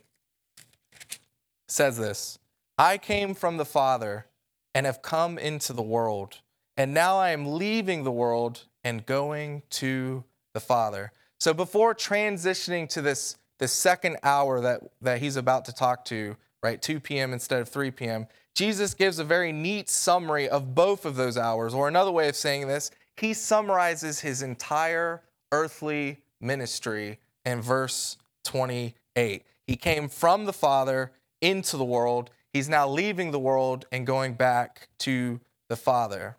[1.01, 1.19] It
[1.67, 2.39] says this
[2.77, 4.25] I came from the Father
[4.73, 6.39] and have come into the world.
[6.77, 11.11] And now I am leaving the world and going to the Father.
[11.39, 16.37] So before transitioning to this, this second hour that, that he's about to talk to,
[16.63, 17.33] right, 2 p.m.
[17.33, 21.73] instead of 3 p.m., Jesus gives a very neat summary of both of those hours.
[21.73, 27.19] Or another way of saying this, he summarizes his entire earthly ministry
[27.49, 29.43] in verse 28.
[29.67, 34.33] He came from the Father into the world he's now leaving the world and going
[34.33, 36.37] back to the Father.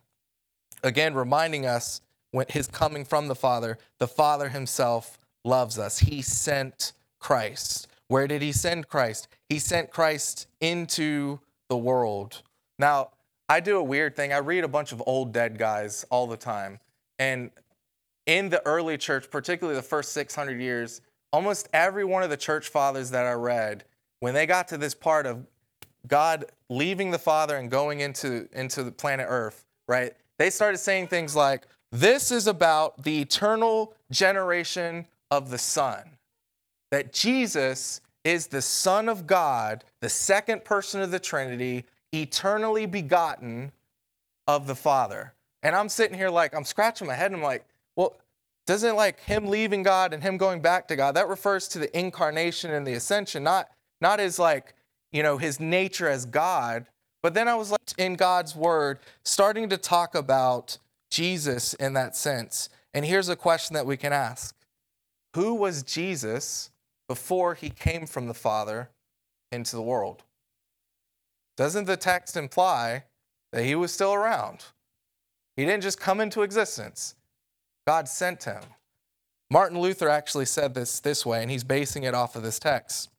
[0.82, 5.98] Again, reminding us when his coming from the Father, the Father himself loves us.
[5.98, 7.86] He sent Christ.
[8.08, 9.28] Where did he send Christ?
[9.48, 12.42] He sent Christ into the world.
[12.78, 13.10] Now,
[13.48, 14.32] I do a weird thing.
[14.32, 16.78] I read a bunch of old dead guys all the time.
[17.18, 17.50] And
[18.30, 21.00] in the early church, particularly the first 600 years,
[21.32, 23.82] almost every one of the church fathers that I read,
[24.20, 25.44] when they got to this part of
[26.06, 30.12] God leaving the Father and going into, into the planet Earth, right?
[30.38, 36.04] They started saying things like, This is about the eternal generation of the Son.
[36.92, 43.72] That Jesus is the Son of God, the second person of the Trinity, eternally begotten
[44.46, 45.34] of the Father.
[45.64, 47.64] And I'm sitting here like, I'm scratching my head and I'm like,
[48.70, 51.98] doesn't like him leaving God and him going back to God, that refers to the
[51.98, 53.68] incarnation and the ascension, not,
[54.00, 54.74] not as like,
[55.10, 56.86] you know, his nature as God.
[57.20, 60.78] But then I was like in God's word, starting to talk about
[61.10, 62.68] Jesus in that sense.
[62.94, 64.54] And here's a question that we can ask
[65.34, 66.70] Who was Jesus
[67.08, 68.90] before he came from the Father
[69.50, 70.22] into the world?
[71.56, 73.02] Doesn't the text imply
[73.52, 74.66] that he was still around?
[75.56, 77.16] He didn't just come into existence,
[77.90, 78.62] God sent him.
[79.50, 83.10] Martin Luther actually said this this way, and he's basing it off of this text.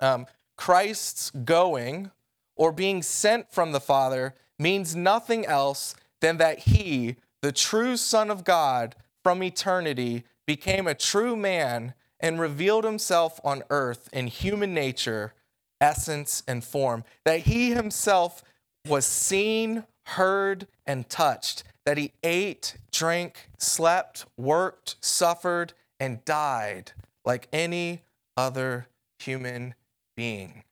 [0.00, 2.12] Um, Christ's going
[2.54, 8.30] or being sent from the Father means nothing else than that he, the true Son
[8.30, 14.72] of God from eternity, became a true man and revealed himself on earth in human
[14.72, 15.34] nature,
[15.80, 17.02] essence, and form.
[17.24, 18.44] That he himself
[18.86, 21.64] was seen, heard, and touched.
[21.84, 26.92] That he ate, drank, slept, worked, suffered, and died
[27.24, 28.02] like any
[28.36, 29.74] other human
[30.16, 30.64] being.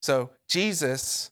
[0.00, 1.30] So, Jesus,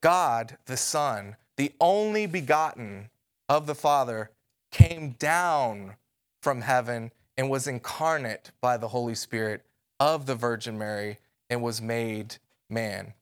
[0.00, 3.10] God the Son, the only begotten
[3.48, 4.30] of the Father,
[4.70, 5.94] came down
[6.42, 9.62] from heaven and was incarnate by the Holy Spirit
[10.00, 12.36] of the Virgin Mary and was made
[12.68, 13.14] man.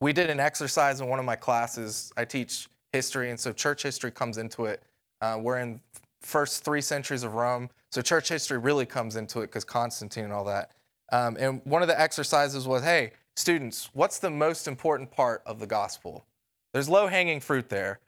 [0.00, 2.12] We did an exercise in one of my classes.
[2.16, 4.82] I teach history, and so church history comes into it.
[5.20, 5.80] Uh, we're in
[6.22, 10.32] first three centuries of Rome, so church history really comes into it because Constantine and
[10.32, 10.70] all that.
[11.12, 15.58] Um, and one of the exercises was, hey, students, what's the most important part of
[15.58, 16.24] the gospel?
[16.72, 18.00] There's low hanging fruit there.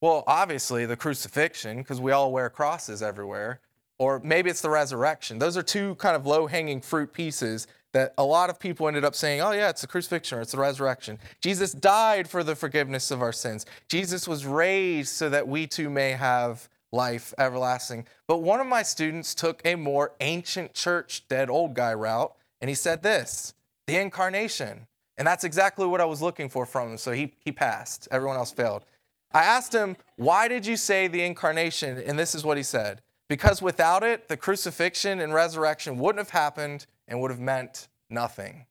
[0.00, 3.60] Well, obviously, the crucifixion, because we all wear crosses everywhere
[4.00, 5.38] or maybe it's the resurrection.
[5.38, 9.04] Those are two kind of low hanging fruit pieces that a lot of people ended
[9.04, 11.18] up saying, oh, yeah, it's the crucifixion or it's the resurrection.
[11.40, 13.66] Jesus died for the forgiveness of our sins.
[13.88, 18.06] Jesus was raised so that we too may have life everlasting.
[18.26, 22.68] But one of my students took a more ancient church, dead old guy route, and
[22.68, 23.54] he said this
[23.86, 24.86] the incarnation.
[25.16, 26.96] And that's exactly what I was looking for from him.
[26.96, 28.86] So he, he passed, everyone else failed.
[29.32, 31.98] I asked him, why did you say the incarnation?
[31.98, 36.30] And this is what he said because without it, the crucifixion and resurrection wouldn't have
[36.30, 38.64] happened and would have meant nothing.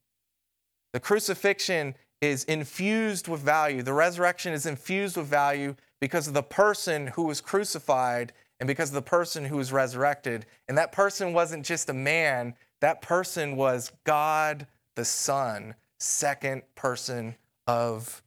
[0.94, 3.84] The crucifixion is infused with value.
[3.84, 8.90] The resurrection is infused with value because of the person who was crucified and because
[8.90, 10.46] of the person who was resurrected.
[10.68, 17.36] And that person wasn't just a man, that person was God the Son, second person
[17.68, 18.22] of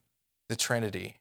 [0.49, 1.17] the Trinity.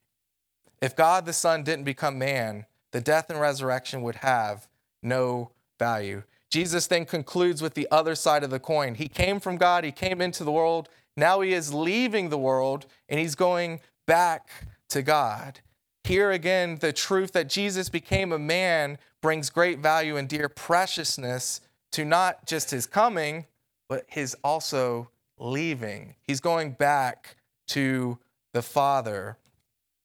[0.82, 4.68] If God the Son didn't become man, the death and resurrection would have
[5.04, 6.24] no value.
[6.52, 8.96] Jesus then concludes with the other side of the coin.
[8.96, 10.90] He came from God, he came into the world.
[11.18, 14.50] Now he is leaving the world and he's going back
[14.90, 15.62] to God.
[16.04, 21.62] Here again, the truth that Jesus became a man brings great value and dear preciousness
[21.94, 23.46] to not just his coming,
[23.88, 26.16] but his also leaving.
[26.22, 27.38] He's going back
[27.68, 28.18] to
[28.54, 29.38] the Father.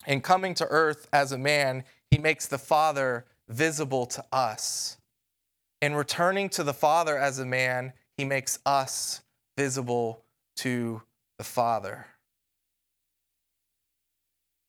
[0.07, 4.99] And coming to earth as a man, he makes the Father visible to us.
[5.81, 9.23] In returning to the Father as a man, he makes us
[9.57, 10.23] visible
[10.57, 11.03] to
[11.39, 12.07] the Father.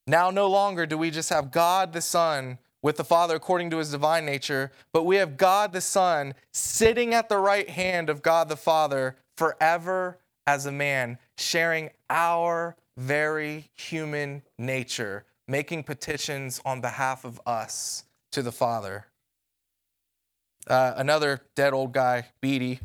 [0.05, 3.77] Now, no longer do we just have God the Son with the Father according to
[3.77, 8.21] his divine nature, but we have God the Son sitting at the right hand of
[8.21, 16.79] God the Father forever as a man, sharing our very human nature, making petitions on
[16.79, 19.07] behalf of us to the Father.
[20.67, 22.79] Uh, another dead old guy, Bede,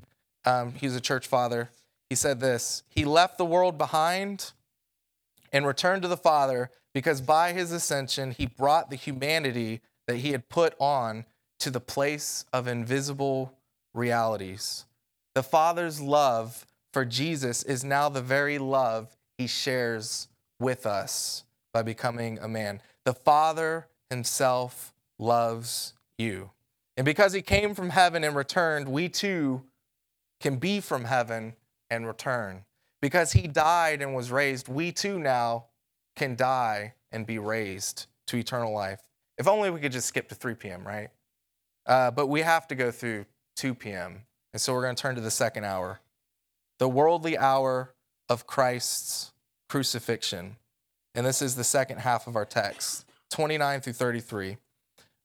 [0.45, 1.71] um, he's a church father.
[2.09, 4.53] He said this He left the world behind
[5.53, 10.33] and returned to the Father because by his ascension he brought the humanity that he
[10.33, 11.25] had put on
[11.59, 13.55] to the place of invisible
[13.95, 14.85] realities.
[15.35, 21.83] The Father's love for Jesus is now the very love he shares with us by
[21.83, 22.81] becoming a man.
[23.05, 26.51] The Father himself loves you.
[26.97, 29.63] And because he came from heaven and returned, we too
[30.41, 31.55] can be from heaven
[31.91, 32.65] and return.
[33.01, 35.67] Because he died and was raised, we too now
[36.15, 39.01] can die and be raised to eternal life.
[39.39, 41.09] If only we could just skip to 3 p.m., right?
[41.87, 43.27] uh, but we have to go through
[43.57, 44.23] 2 p.m.
[44.53, 46.01] And so we're going to turn to the second hour,
[46.79, 47.95] the worldly hour
[48.29, 49.33] of Christ's
[49.69, 50.57] crucifixion.
[51.15, 54.57] And this is the second half of our text, 29 through 33.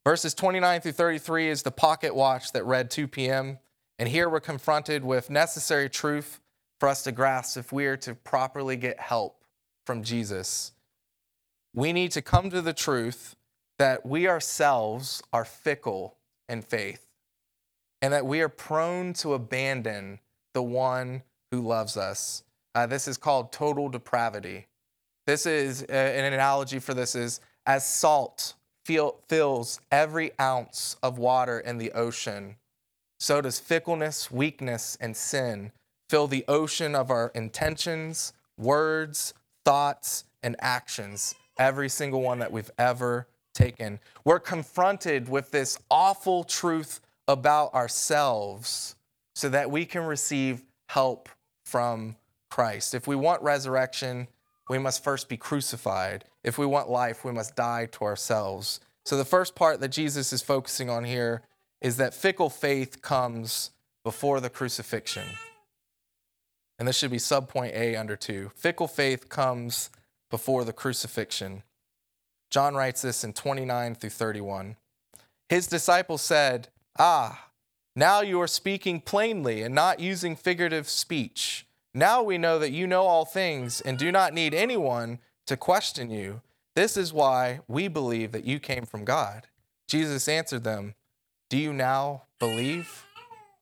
[0.07, 3.59] Verses 29 through 33 is the pocket watch that read 2 p.m.
[3.99, 6.39] And here we're confronted with necessary truth
[6.79, 9.43] for us to grasp if we are to properly get help
[9.85, 10.71] from Jesus.
[11.75, 13.35] We need to come to the truth
[13.79, 16.15] that we ourselves are fickle
[16.47, 17.05] in faith
[18.01, 20.21] and that we are prone to abandon
[20.53, 22.43] the one who loves us.
[22.73, 24.67] Uh, this is called total depravity.
[25.25, 28.53] This is uh, an analogy for this is as salt
[28.87, 32.55] feel, fills every ounce of water in the ocean,
[33.19, 35.73] so does fickleness, weakness, and sin
[36.09, 39.33] fill the ocean of our intentions, words,
[39.65, 43.99] thoughts, and actions, every single one that we've ever taken.
[44.23, 48.95] We're confronted with this awful truth about ourselves
[49.35, 51.27] so that we can receive help
[51.65, 52.15] from
[52.49, 52.93] Christ.
[52.93, 54.29] If we want resurrection,
[54.69, 56.25] we must first be crucified.
[56.43, 58.79] If we want life, we must die to ourselves.
[59.05, 61.41] So, the first part that Jesus is focusing on here
[61.81, 63.71] is that fickle faith comes
[64.03, 65.25] before the crucifixion.
[66.79, 68.51] And this should be subpoint A under two.
[68.55, 69.89] Fickle faith comes
[70.29, 71.63] before the crucifixion.
[72.49, 74.75] John writes this in 29 through 31.
[75.49, 77.49] His disciples said, Ah,
[77.95, 81.66] now you are speaking plainly and not using figurative speech.
[81.97, 86.11] Now we know that you know all things and do not need anyone to question
[86.11, 86.41] you.
[86.75, 89.47] This is why we believe that you came from God.
[89.87, 90.93] Jesus answered them,
[91.49, 93.03] Do you now believe?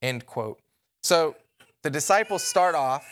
[0.01, 0.59] End quote.
[1.01, 1.37] So
[1.81, 3.05] the disciples start off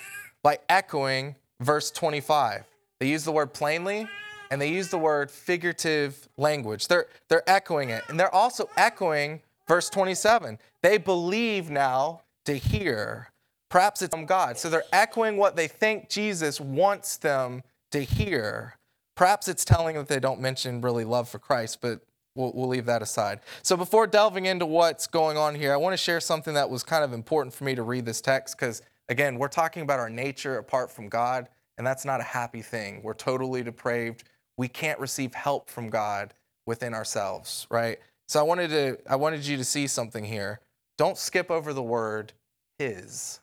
[0.44, 2.66] by echoing verse 25.
[3.00, 4.10] They use the word plainly
[4.52, 6.90] and they use the word figurative language.
[6.90, 8.04] They're, they're echoing it.
[8.10, 10.60] And they're also echoing verse 27.
[10.82, 13.30] They believe now to hear.
[13.74, 14.60] Perhaps it's from God.
[14.60, 18.78] So they're echoing what they think Jesus wants them to hear.
[19.16, 22.02] Perhaps it's telling that they don't mention really love for Christ, but
[22.36, 23.40] we'll, we'll leave that aside.
[23.64, 26.84] So before delving into what's going on here, I want to share something that was
[26.84, 30.10] kind of important for me to read this text because, again, we're talking about our
[30.10, 33.02] nature apart from God, and that's not a happy thing.
[33.02, 34.24] We're totally depraved.
[34.56, 36.36] We can't receive help from God
[36.68, 37.98] within ourselves, right?
[38.28, 40.60] So I wanted to I wanted you to see something here.
[41.00, 42.34] Don't skip over the word
[42.78, 43.40] his.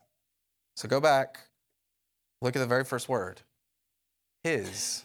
[0.81, 1.41] So go back.
[2.41, 3.43] Look at the very first word.
[4.43, 5.05] His.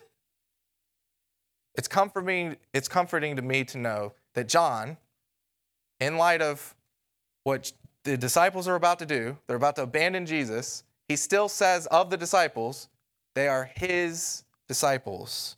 [1.78, 4.96] It's comforting it's comforting to me to know that John
[6.00, 6.74] in light of
[7.44, 7.74] what
[8.06, 12.10] the disciples are about to do, they're about to abandon Jesus, he still says of
[12.10, 12.88] the disciples,
[13.34, 15.58] they are his disciples.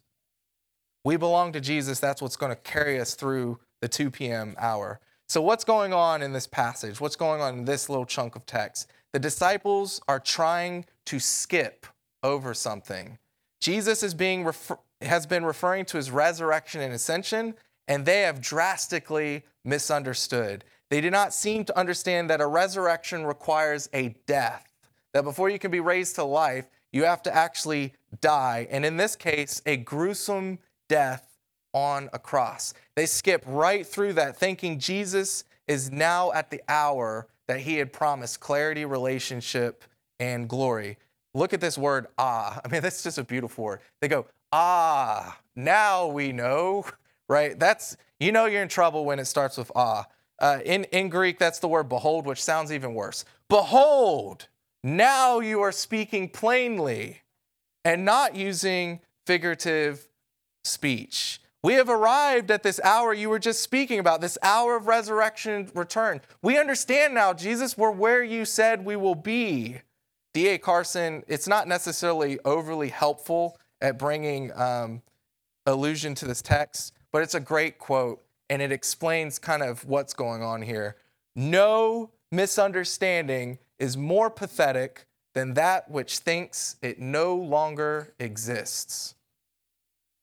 [1.05, 1.99] We belong to Jesus.
[1.99, 4.55] That's what's going to carry us through the 2 p.m.
[4.57, 4.99] hour.
[5.29, 6.99] So, what's going on in this passage?
[6.99, 8.87] What's going on in this little chunk of text?
[9.17, 11.87] The disciples are trying to skip
[12.21, 13.17] over something.
[13.59, 17.55] Jesus is being refer- has been referring to his resurrection and ascension,
[17.87, 20.65] and they have drastically misunderstood.
[20.91, 24.71] They do not seem to understand that a resurrection requires a death,
[25.13, 28.67] that before you can be raised to life, you have to actually die.
[28.69, 31.39] And in this case, a gruesome death
[31.73, 32.75] on a cross.
[32.95, 37.93] They skip right through that, thinking Jesus is now at the hour that he had
[37.93, 39.83] promised clarity, relationship,
[40.19, 40.97] and glory.
[41.33, 42.59] Look at this word, ah.
[42.65, 43.79] I mean, that's just a beautiful word.
[44.01, 46.85] They go, ah, now we know,
[47.29, 47.57] right?
[47.59, 50.05] That's, you know, you're in trouble when it starts with ah.
[50.39, 53.25] Uh, in, in Greek, that's the word behold, which sounds even worse.
[53.49, 54.47] Behold,
[54.83, 57.21] now you are speaking plainly
[57.83, 60.07] and not using figurative
[60.63, 61.41] speech.
[61.63, 65.53] We have arrived at this hour you were just speaking about, this hour of resurrection
[65.53, 66.21] and return.
[66.41, 69.81] We understand now, Jesus, we're where you said we will be.
[70.33, 70.59] D.A.
[70.59, 75.01] Carson, it's not necessarily overly helpful at bringing um,
[75.65, 80.13] allusion to this text, but it's a great quote and it explains kind of what's
[80.13, 80.95] going on here.
[81.35, 89.15] No misunderstanding is more pathetic than that which thinks it no longer exists.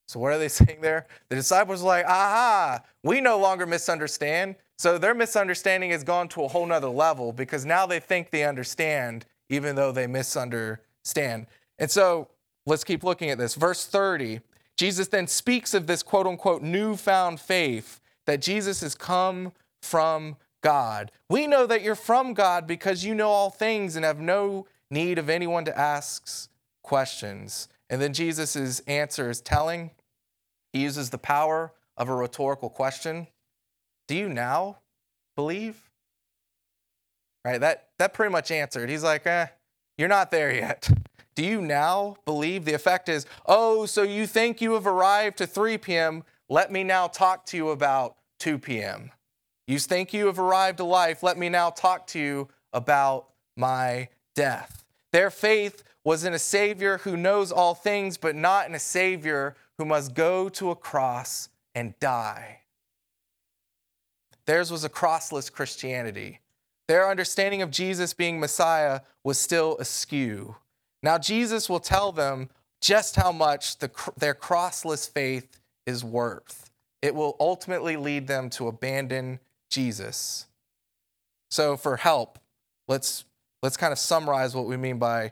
[0.07, 1.07] So, what are they saying there?
[1.29, 4.55] The disciples are like, aha, we no longer misunderstand.
[4.77, 8.43] So, their misunderstanding has gone to a whole nother level because now they think they
[8.43, 11.47] understand, even though they misunderstand.
[11.79, 12.29] And so,
[12.65, 13.55] let's keep looking at this.
[13.55, 14.41] Verse 30,
[14.77, 21.11] Jesus then speaks of this quote unquote newfound faith that Jesus has come from God.
[21.29, 25.19] We know that you're from God because you know all things and have no need
[25.19, 26.49] of anyone to ask
[26.81, 27.67] questions.
[27.89, 29.91] And then Jesus' answer is telling.
[30.73, 33.27] He uses the power of a rhetorical question
[34.07, 34.79] Do you now
[35.35, 35.89] believe?
[37.43, 37.59] Right?
[37.59, 38.89] That that pretty much answered.
[38.89, 39.47] He's like, eh,
[39.97, 40.89] you're not there yet.
[41.35, 42.63] Do you now believe?
[42.63, 46.23] The effect is, oh, so you think you have arrived to 3 p.m.
[46.47, 49.11] Let me now talk to you about 2 p.m.
[49.67, 51.23] You think you have arrived to life.
[51.23, 53.27] Let me now talk to you about
[53.57, 54.84] my death.
[55.15, 59.55] Their faith was in a Savior who knows all things, but not in a Savior
[59.77, 62.63] who must go to a cross and die.
[64.45, 66.41] Theirs was a crossless Christianity.
[66.89, 70.57] Their understanding of Jesus being Messiah was still askew.
[71.01, 72.49] Now, Jesus will tell them
[72.81, 76.69] just how much the, their crossless faith is worth.
[77.01, 79.39] It will ultimately lead them to abandon
[79.69, 80.47] Jesus.
[81.49, 82.37] So, for help,
[82.89, 83.23] let's,
[83.65, 85.31] let's kind of summarize what we mean by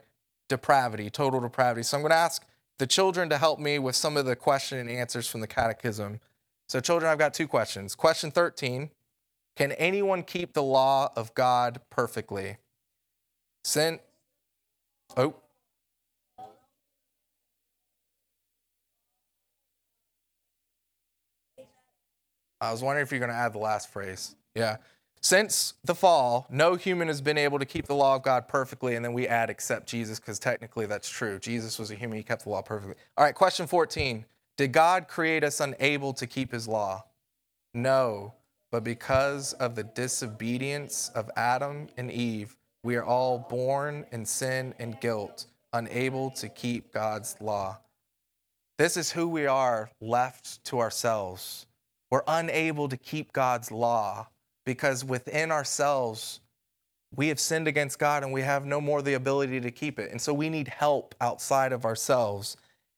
[0.50, 1.84] depravity, total depravity.
[1.84, 2.44] So, I'm going to ask
[2.80, 6.20] the children to help me with some of the question and answers from the catechism.
[6.68, 7.94] So, children, I've got two questions.
[7.94, 8.90] Question 13
[9.56, 12.58] Can anyone keep the law of God perfectly?
[13.64, 14.00] Sin.
[15.16, 15.36] Oh.
[22.60, 24.36] I was wondering if you're going to add the last phrase.
[24.56, 24.78] Yeah.
[25.24, 28.96] Since the fall, no human has been able to keep the law of God perfectly,
[28.96, 31.40] and then we add except Jesus, because technically that's true.
[31.40, 32.96] Jesus was a human, he kept the law perfectly.
[33.18, 34.26] All right, question 14.
[34.58, 37.06] Did God create us unable to keep his law?
[37.74, 38.34] No,
[38.70, 44.74] but because of the disobedience of Adam and Eve, we are all born in sin
[44.78, 47.80] and guilt, unable to keep God's law.
[48.78, 51.66] This is who we are left to ourselves.
[52.12, 54.28] We're unable to keep God's law
[54.66, 56.40] because within ourselves,
[57.16, 60.12] we have sinned against God and we have no more the ability to keep it.
[60.12, 62.58] And so we need help outside of ourselves.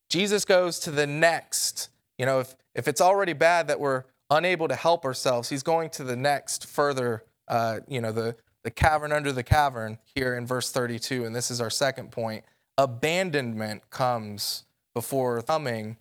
[0.09, 4.67] Jesus goes to the next, you know, if, if it's already bad that we're unable
[4.67, 9.11] to help ourselves, he's going to the next further, uh, you know, the, the cavern
[9.11, 11.25] under the cavern here in verse 32.
[11.25, 12.43] And this is our second point.
[12.77, 14.63] Abandonment comes
[14.93, 15.97] before coming.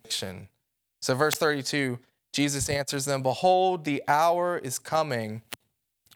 [1.00, 1.98] So, verse 32
[2.34, 5.42] Jesus answers them, Behold, the hour is coming.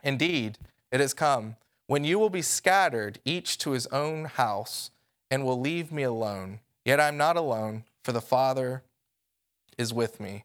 [0.03, 0.59] Indeed,
[0.91, 1.55] it has come,
[1.87, 4.91] when you will be scattered, each to his own house,
[5.31, 6.59] and will leave me alone.
[6.85, 8.83] Yet I'm not alone, for the Father
[9.79, 10.45] is with me.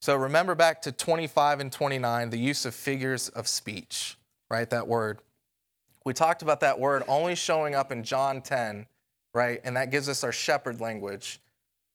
[0.00, 4.16] So remember back to 25 and 29, the use of figures of speech,
[4.50, 4.68] right?
[4.70, 5.18] That word.
[6.06, 8.86] We talked about that word only showing up in John 10,
[9.34, 9.60] right?
[9.64, 11.40] And that gives us our shepherd language.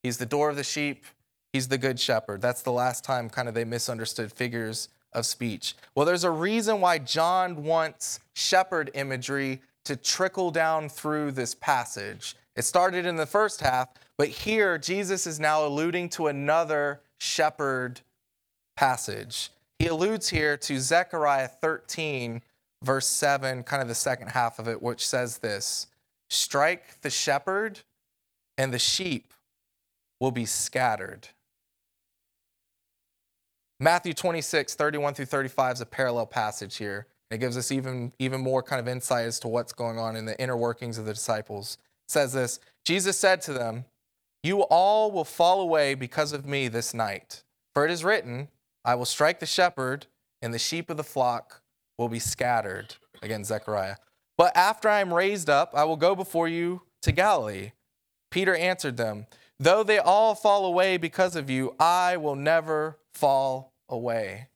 [0.03, 1.05] He's the door of the sheep,
[1.53, 2.41] He's the good shepherd.
[2.41, 5.75] That's the last time kind of they misunderstood figures of speech.
[5.95, 12.35] Well, there's a reason why John wants shepherd imagery to trickle down through this passage.
[12.55, 18.01] It started in the first half, but here Jesus is now alluding to another shepherd
[18.75, 19.49] passage.
[19.79, 22.41] He alludes here to Zechariah 13,
[22.83, 25.87] verse 7, kind of the second half of it, which says this
[26.29, 27.79] Strike the shepherd,
[28.57, 29.33] and the sheep
[30.19, 31.29] will be scattered.
[33.81, 37.07] Matthew 26, 31 through 35 is a parallel passage here.
[37.31, 40.25] It gives us even, even more kind of insight as to what's going on in
[40.25, 41.77] the inner workings of the disciples.
[42.07, 43.85] It says this Jesus said to them,
[44.43, 47.43] You all will fall away because of me this night.
[47.73, 48.49] For it is written,
[48.83, 50.07] I will strike the shepherd,
[50.41, 51.61] and the sheep of the flock
[51.97, 52.95] will be scattered.
[53.21, 53.95] Again, Zechariah.
[54.37, 57.71] But after I am raised up, I will go before you to Galilee.
[58.29, 59.27] Peter answered them,
[59.57, 64.49] Though they all fall away because of you, I will never fall away.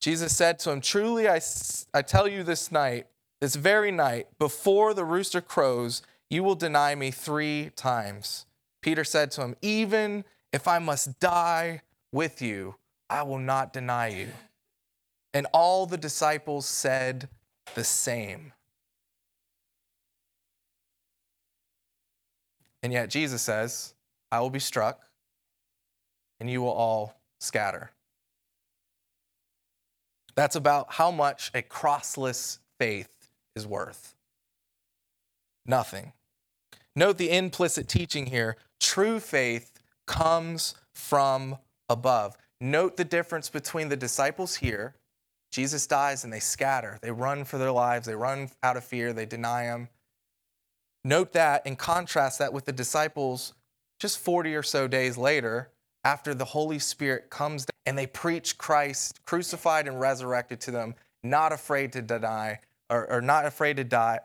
[0.00, 1.40] Jesus said to him, Truly I,
[1.94, 3.06] I tell you this night,
[3.40, 8.46] this very night, before the rooster crows, you will deny me three times.
[8.80, 12.74] Peter said to him, Even if I must die with you,
[13.08, 14.28] I will not deny you.
[15.32, 17.28] And all the disciples said
[17.74, 18.52] the same.
[22.82, 23.94] And yet Jesus says,
[24.30, 25.00] I will be struck,
[26.40, 27.90] and you will all scatter.
[30.34, 34.14] That's about how much a crossless faith is worth.
[35.66, 36.12] Nothing.
[36.96, 38.56] Note the implicit teaching here.
[38.80, 42.36] True faith comes from above.
[42.60, 44.94] Note the difference between the disciples here.
[45.50, 46.98] Jesus dies and they scatter.
[47.02, 48.06] They run for their lives.
[48.06, 49.12] They run out of fear.
[49.12, 49.88] They deny him.
[51.04, 53.52] Note that and contrast that with the disciples
[54.00, 55.68] just 40 or so days later
[56.04, 60.94] after the Holy Spirit comes down and they preach Christ crucified and resurrected to them,
[61.22, 62.58] not afraid to deny
[62.90, 64.20] or, or not afraid to die,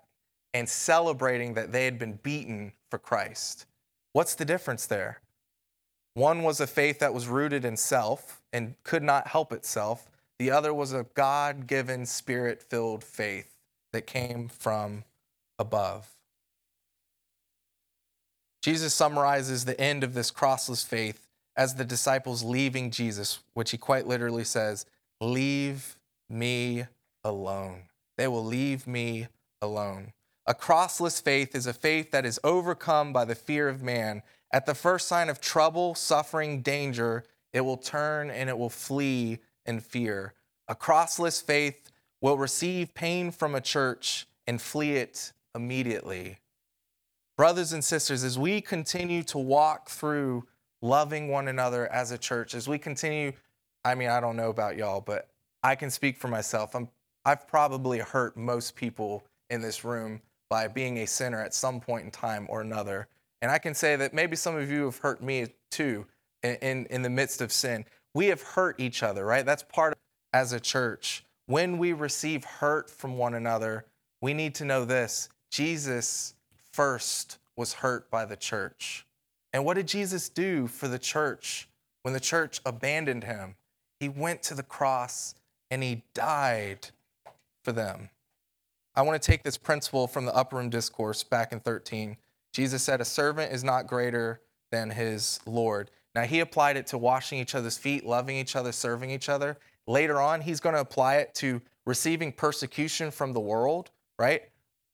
[0.54, 3.66] and celebrating that they had been beaten for Christ.
[4.14, 5.22] What's the difference there?
[6.16, 10.10] One was a faith that was rooted in self and could not help itself.
[10.40, 13.56] the other was a God given, spirit filled faith
[13.92, 15.04] that came from
[15.58, 16.10] above.
[18.62, 21.27] Jesus summarizes the end of this crossless faith
[21.58, 24.86] as the disciples leaving Jesus, which he quite literally says,
[25.20, 25.98] Leave
[26.30, 26.86] me
[27.24, 27.84] alone.
[28.18, 29.28] They will leave me
[29.62, 30.14] alone.
[30.46, 34.22] A crossless faith is a faith that is overcome by the fear of man.
[34.54, 39.40] At the first sign of trouble, suffering, danger, it will turn and it will flee
[39.66, 40.34] in fear.
[40.68, 41.92] A crossless faith
[42.22, 46.38] will receive pain from a church and flee it immediately.
[47.36, 50.48] Brothers and sisters, as we continue to walk through
[50.82, 53.34] loving one another as a church, as we continue,
[53.84, 55.30] I mean, I don't know about y'all, but
[55.64, 56.76] I can speak for myself.
[56.76, 56.90] I'm,
[57.26, 62.06] I've probably hurt most people in this room by being a sinner at some point
[62.06, 63.08] in time or another.
[63.42, 66.06] And I can say that maybe some of you have hurt me too
[66.44, 67.86] in, in, in the midst of sin.
[68.14, 69.46] We have hurt each other, right?
[69.46, 70.00] That's part of
[70.34, 71.24] as a church.
[71.48, 73.86] When we receive hurt from one another,
[74.22, 76.36] we need to know this Jesus
[76.72, 79.07] first was hurt by the church.
[79.58, 81.68] And what did Jesus do for the church
[82.04, 83.56] when the church abandoned him?
[84.00, 85.34] He went to the cross
[85.72, 86.92] and he died
[87.64, 88.12] for them.
[88.94, 92.18] I want to take this principle from the upper room discourse back in 13.
[92.54, 94.42] Jesus said, A servant is not greater
[94.72, 95.90] than his Lord.
[96.14, 99.58] Now, he applied it to washing each other's feet, loving each other, serving each other.
[99.88, 103.90] Later on, he's going to apply it to receiving persecution from the world,
[104.20, 104.44] right?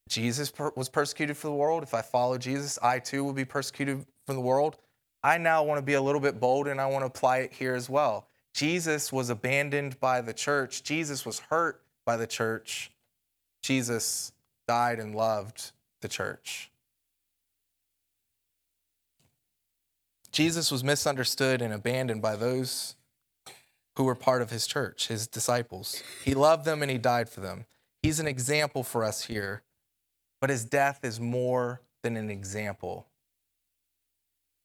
[0.08, 1.84] Jesus was persecuted for the world.
[1.84, 4.78] If I follow Jesus, I too will be persecuted from the world.
[5.24, 7.54] I now want to be a little bit bold and I want to apply it
[7.54, 8.28] here as well.
[8.54, 12.92] Jesus was abandoned by the church, Jesus was hurt by the church.
[13.62, 14.34] Jesus
[14.68, 15.72] died and loved
[16.02, 16.70] the church.
[20.32, 22.96] Jesus was misunderstood and abandoned by those
[23.96, 26.02] who were part of his church, his disciples.
[26.26, 27.66] He loved them and he died for them.
[28.02, 29.62] He's an example for us here,
[30.42, 33.08] but his death is more than an example.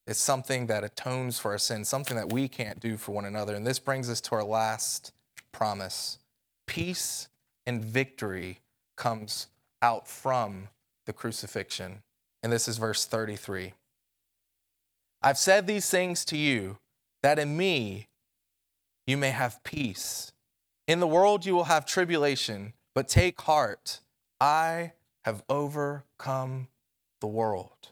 [0.08, 3.54] It's something that atones for our sins, something that we can't do for one another.
[3.54, 5.12] And this brings us to our last
[5.52, 6.18] promise
[6.66, 7.28] peace
[7.66, 8.60] and victory
[8.96, 9.48] comes
[9.82, 10.68] out from
[11.04, 12.02] the crucifixion.
[12.42, 13.74] And this is verse 33.
[15.20, 16.78] I've said these things to you
[17.22, 18.08] that in me
[19.06, 20.32] you may have peace.
[20.86, 24.00] In the world you will have tribulation, but take heart.
[24.40, 24.92] I
[25.26, 26.68] have overcome
[27.20, 27.90] the world.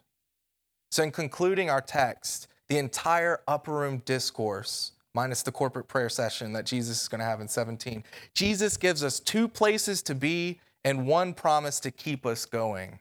[0.97, 6.53] So, in concluding our text, the entire upper room discourse, minus the corporate prayer session
[6.53, 10.59] that Jesus is going to have in 17, Jesus gives us two places to be
[10.83, 12.97] and one promise to keep us going.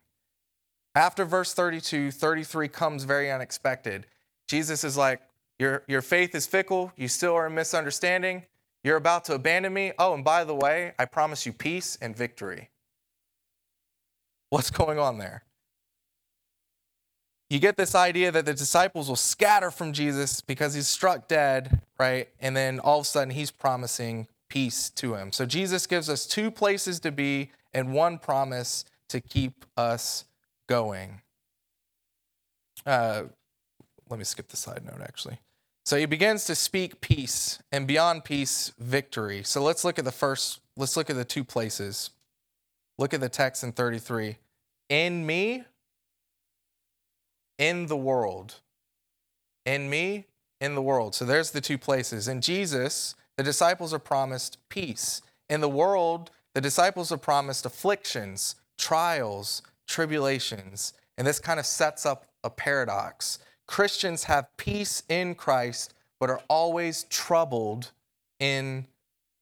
[0.94, 4.06] After verse 32, 33 comes very unexpected.
[4.46, 5.22] Jesus is like,
[5.58, 6.92] your, your faith is fickle.
[6.96, 8.44] You still are a misunderstanding.
[8.84, 9.92] You're about to abandon me.
[9.98, 12.68] Oh, and by the way, I promise you peace and victory.
[14.50, 15.45] What's going on there?
[17.48, 21.80] You get this idea that the disciples will scatter from Jesus because he's struck dead,
[21.98, 22.28] right?
[22.40, 25.30] And then all of a sudden he's promising peace to him.
[25.32, 30.24] So Jesus gives us two places to be and one promise to keep us
[30.66, 31.20] going.
[32.84, 33.24] Uh,
[34.08, 35.38] let me skip the side note actually.
[35.84, 39.44] So he begins to speak peace and beyond peace, victory.
[39.44, 42.10] So let's look at the first, let's look at the two places.
[42.98, 44.38] Look at the text in 33.
[44.88, 45.64] In me,
[47.58, 48.56] in the world.
[49.64, 50.26] In me,
[50.60, 51.14] in the world.
[51.14, 52.28] So there's the two places.
[52.28, 55.22] In Jesus, the disciples are promised peace.
[55.48, 60.94] In the world, the disciples are promised afflictions, trials, tribulations.
[61.18, 63.38] And this kind of sets up a paradox.
[63.66, 67.90] Christians have peace in Christ, but are always troubled
[68.38, 68.86] in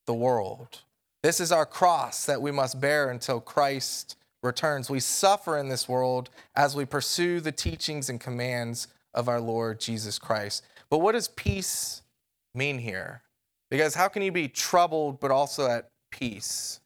[0.06, 0.80] the world.
[1.22, 4.90] This is our cross that we must bear until Christ returns.
[4.90, 9.80] We suffer in this world as we pursue the teachings and commands of our Lord
[9.80, 10.64] Jesus Christ.
[10.90, 12.02] But what does peace
[12.54, 13.22] mean here?
[13.70, 16.80] Because how can you be troubled but also at peace?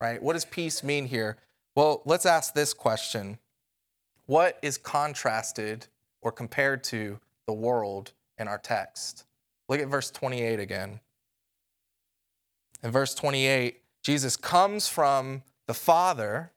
[0.00, 0.22] Right?
[0.22, 1.36] What does peace mean here?
[1.74, 3.38] Well, let's ask this question
[4.26, 5.86] What is contrasted
[6.22, 9.24] or compared to the world in our text.
[9.68, 11.00] Look at verse 28 again.
[12.82, 16.51] In verse 28, Jesus comes from the Father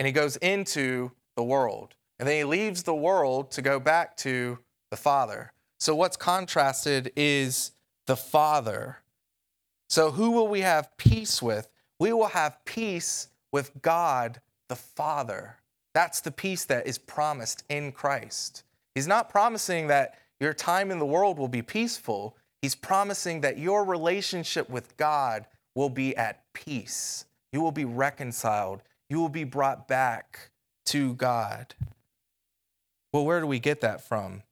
[0.00, 1.94] and he goes into the world.
[2.18, 4.58] And then he leaves the world to go back to
[4.90, 5.52] the Father.
[5.78, 7.72] So, what's contrasted is
[8.06, 8.98] the Father.
[9.90, 11.68] So, who will we have peace with?
[11.98, 14.40] We will have peace with God
[14.70, 15.58] the Father.
[15.92, 18.64] That's the peace that is promised in Christ.
[18.94, 22.38] He's not promising that your time in the world will be peaceful.
[22.62, 25.44] He's promising that your relationship with God
[25.74, 27.26] will be at peace.
[27.52, 28.82] You will be reconciled.
[29.10, 30.50] You will be brought back
[30.86, 31.74] to God.
[33.12, 34.44] Well, where do we get that from?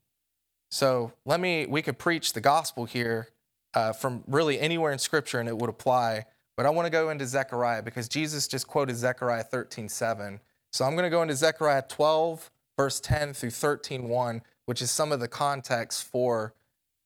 [0.71, 3.29] So let me, we could preach the gospel here
[3.73, 6.27] uh, from really anywhere in scripture and it would apply.
[6.57, 10.41] But I want to go into Zechariah because Jesus just quoted Zechariah 13 7.
[10.73, 14.91] So I'm going to go into Zechariah 12, verse 10 through 13 1, which is
[14.91, 16.53] some of the context for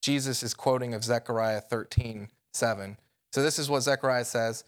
[0.02, 2.96] Jesus' quoting of Zechariah 13 7.
[3.32, 4.64] So this is what Zechariah says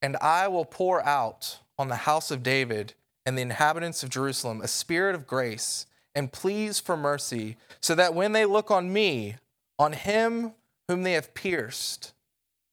[0.00, 4.60] And I will pour out on the house of David and the inhabitants of Jerusalem
[4.60, 9.36] a spirit of grace and pleas for mercy, so that when they look on me,
[9.78, 10.52] on him
[10.88, 12.12] whom they have pierced,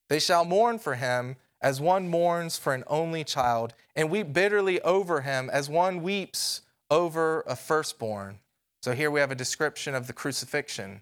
[0.10, 4.80] they shall mourn for him as one mourns for an only child, and weep bitterly
[4.82, 8.40] over him as one weeps over a firstborn.
[8.84, 11.02] So here we have a description of the crucifixion.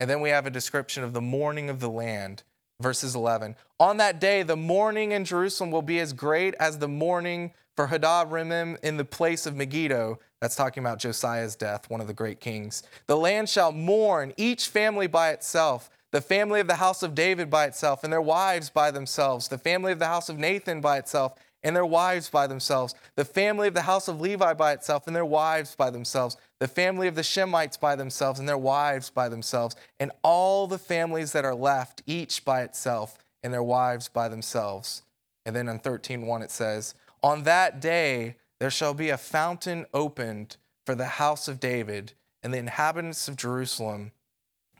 [0.00, 2.42] And then we have a description of the mourning of the land.
[2.80, 3.56] Verses 11.
[3.80, 7.86] On that day, the mourning in Jerusalem will be as great as the mourning for
[7.86, 10.18] Hadad Rimmon in the place of Megiddo.
[10.40, 12.82] That's talking about Josiah's death, one of the great kings.
[13.06, 17.50] The land shall mourn, each family by itself the family of the house of David
[17.50, 20.98] by itself, and their wives by themselves, the family of the house of Nathan by
[20.98, 21.34] itself,
[21.66, 25.16] and their wives by themselves, the family of the house of Levi by itself, and
[25.16, 29.28] their wives by themselves, the family of the Shemites by themselves, and their wives by
[29.28, 34.28] themselves, and all the families that are left, each by itself, and their wives by
[34.28, 35.02] themselves.
[35.44, 40.58] And then in 13:1 it says, On that day there shall be a fountain opened
[40.84, 42.12] for the house of David
[42.44, 44.12] and the inhabitants of Jerusalem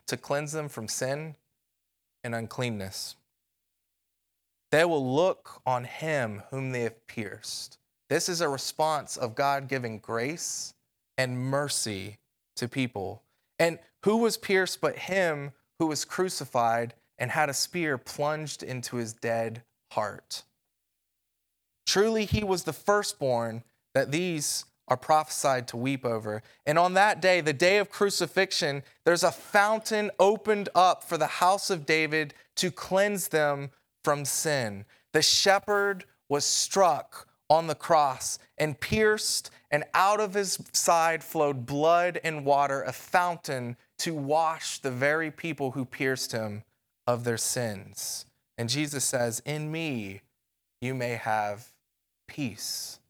[0.06, 1.34] to cleanse them from sin
[2.22, 3.16] and uncleanness.
[4.72, 7.78] They will look on him whom they have pierced.
[8.08, 10.74] This is a response of God giving grace
[11.18, 12.18] and mercy
[12.56, 13.22] to people.
[13.58, 18.96] And who was pierced but him who was crucified and had a spear plunged into
[18.96, 19.62] his dead
[19.92, 20.42] heart?
[21.86, 23.62] Truly, he was the firstborn
[23.94, 26.42] that these are prophesied to weep over.
[26.64, 31.26] And on that day, the day of crucifixion, there's a fountain opened up for the
[31.26, 33.70] house of David to cleanse them
[34.06, 34.84] from sin.
[35.14, 41.66] The shepherd was struck on the cross and pierced, and out of his side flowed
[41.66, 46.62] blood and water, a fountain to wash the very people who pierced him
[47.08, 48.26] of their sins.
[48.56, 50.20] And Jesus says, In me
[50.80, 51.72] you may have
[52.28, 53.00] peace.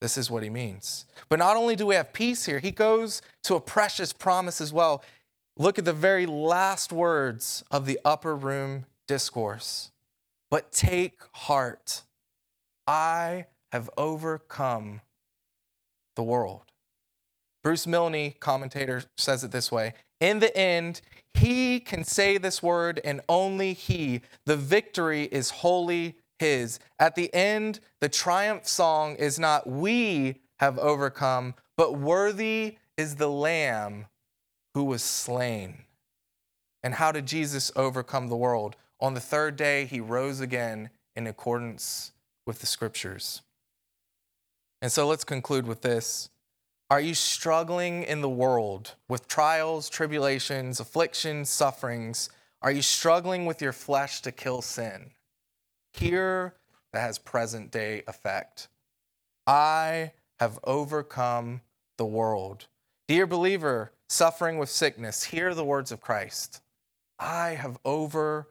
[0.00, 1.06] This is what he means.
[1.28, 4.72] But not only do we have peace here, he goes to a precious promise as
[4.72, 5.04] well.
[5.56, 9.92] Look at the very last words of the upper room discourse.
[10.50, 12.02] But take heart,
[12.86, 15.00] I have overcome
[16.16, 16.62] the world.
[17.62, 21.02] Bruce Milne, commentator, says it this way In the end,
[21.34, 24.22] he can say this word, and only he.
[24.46, 26.80] The victory is wholly his.
[26.98, 33.30] At the end, the triumph song is not we have overcome, but worthy is the
[33.30, 34.06] Lamb
[34.74, 35.84] who was slain.
[36.82, 38.76] And how did Jesus overcome the world?
[39.00, 42.12] On the third day, he rose again in accordance
[42.46, 43.42] with the scriptures.
[44.82, 46.30] And so let's conclude with this.
[46.90, 52.30] Are you struggling in the world with trials, tribulations, afflictions, sufferings?
[52.62, 55.12] Are you struggling with your flesh to kill sin?
[55.92, 56.54] Here,
[56.92, 58.68] that has present day effect.
[59.46, 61.60] I have overcome
[61.96, 62.66] the world.
[63.06, 66.60] Dear believer, suffering with sickness, hear the words of Christ.
[67.18, 68.46] I have overcome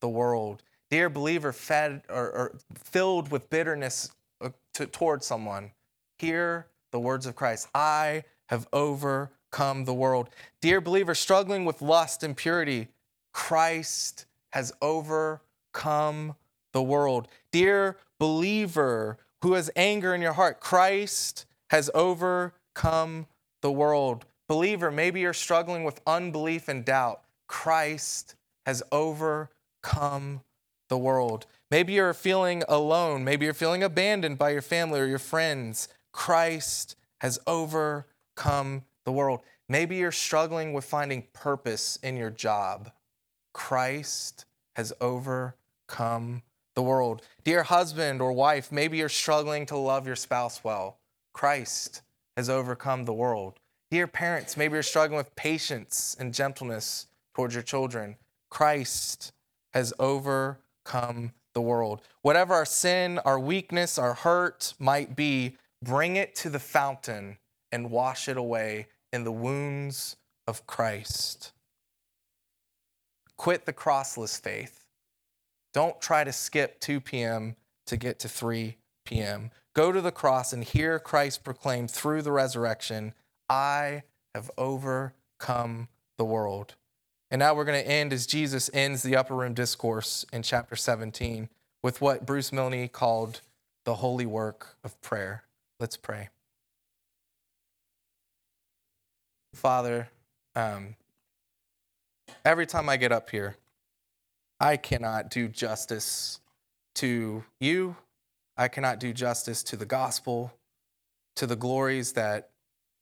[0.00, 0.62] the world.
[0.90, 4.10] Dear believer, fed or, or filled with bitterness
[4.40, 5.72] uh, to, towards someone,
[6.18, 7.68] hear the words of Christ.
[7.74, 10.30] I have overcome the world.
[10.60, 12.88] Dear believer, struggling with lust and purity,
[13.32, 15.40] Christ has overcome
[15.76, 16.34] overcome
[16.72, 17.28] the world.
[17.52, 23.26] Dear believer who has anger in your heart, Christ has overcome
[23.60, 24.24] the world.
[24.48, 27.22] Believer, maybe you're struggling with unbelief and doubt.
[27.46, 28.34] Christ
[28.66, 30.42] has overcome
[30.88, 31.46] the world.
[31.70, 33.24] Maybe you're feeling alone.
[33.24, 35.88] Maybe you're feeling abandoned by your family or your friends.
[36.12, 39.40] Christ has overcome the world.
[39.68, 42.90] Maybe you're struggling with finding purpose in your job.
[43.52, 44.44] Christ
[44.74, 46.42] has overcome
[46.74, 47.22] the world.
[47.42, 50.98] Dear husband or wife, maybe you're struggling to love your spouse well.
[51.32, 52.02] Christ
[52.36, 53.58] has overcome the world.
[53.90, 58.16] Dear parents, maybe you're struggling with patience and gentleness towards your children.
[58.56, 59.34] Christ
[59.74, 62.00] has overcome the world.
[62.22, 67.36] Whatever our sin, our weakness, our hurt might be, bring it to the fountain
[67.70, 71.52] and wash it away in the wounds of Christ.
[73.36, 74.86] Quit the crossless faith
[75.74, 77.56] Don't try to skip 2 p.m.
[77.84, 79.50] to get to 3 p.m.
[79.74, 83.12] Go to the cross and hear Christ proclaim through the resurrection,
[83.50, 84.04] I
[84.34, 86.74] have overcome the world.
[87.36, 90.74] And now we're going to end as Jesus ends the upper room discourse in chapter
[90.74, 91.50] 17
[91.82, 93.42] with what Bruce Milne called
[93.84, 95.44] the holy work of prayer.
[95.78, 96.30] Let's pray.
[99.52, 100.08] Father,
[100.54, 100.96] um,
[102.42, 103.56] every time I get up here,
[104.58, 106.40] I cannot do justice
[106.94, 107.96] to you.
[108.56, 110.54] I cannot do justice to the gospel,
[111.34, 112.48] to the glories that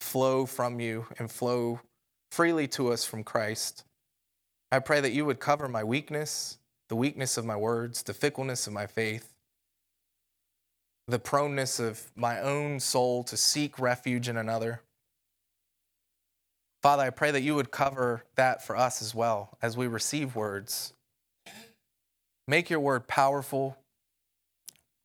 [0.01, 1.78] flow from you and flow
[2.32, 3.85] freely to us from Christ.
[4.75, 6.59] I pray that you would cover my weakness,
[6.89, 9.33] the weakness of my words, the fickleness of my faith,
[11.07, 14.81] the proneness of my own soul to seek refuge in another.
[16.83, 20.35] Father, I pray that you would cover that for us as well as we receive
[20.35, 20.93] words.
[22.49, 23.79] Make your word powerful.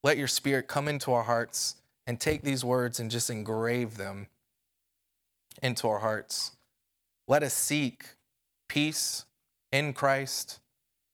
[0.03, 1.76] Let your spirit come into our hearts
[2.07, 4.30] and take these words and just engrave them
[5.61, 6.53] into our hearts.
[7.28, 8.05] Let us seek
[8.67, 9.26] peace
[9.72, 10.59] in Christ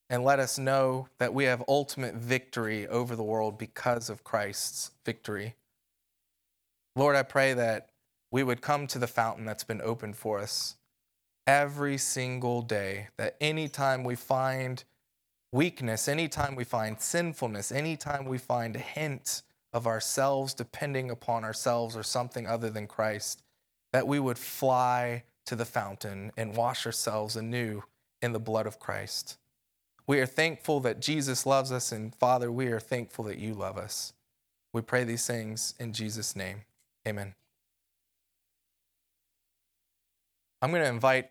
[0.10, 4.92] and let us know that we have ultimate victory over the world because of Christ's
[5.06, 5.56] victory.
[6.96, 7.90] Lord, I pray that
[8.32, 10.76] we would come to the fountain that's been opened for us
[11.48, 13.08] every single day.
[13.18, 14.84] That anytime we find
[15.52, 19.42] weakness, anytime we find sinfulness, anytime we find a hint
[19.74, 23.42] of ourselves depending upon ourselves or something other than Christ,
[23.92, 27.84] that we would fly to the fountain and wash ourselves anew
[28.26, 29.38] in the blood of Christ.
[30.06, 33.78] We are thankful that Jesus loves us, and Father, we are thankful that you love
[33.78, 34.12] us.
[34.74, 36.64] We pray these things in Jesus' name.
[37.08, 37.34] Amen.
[40.62, 41.24] I'm going to invite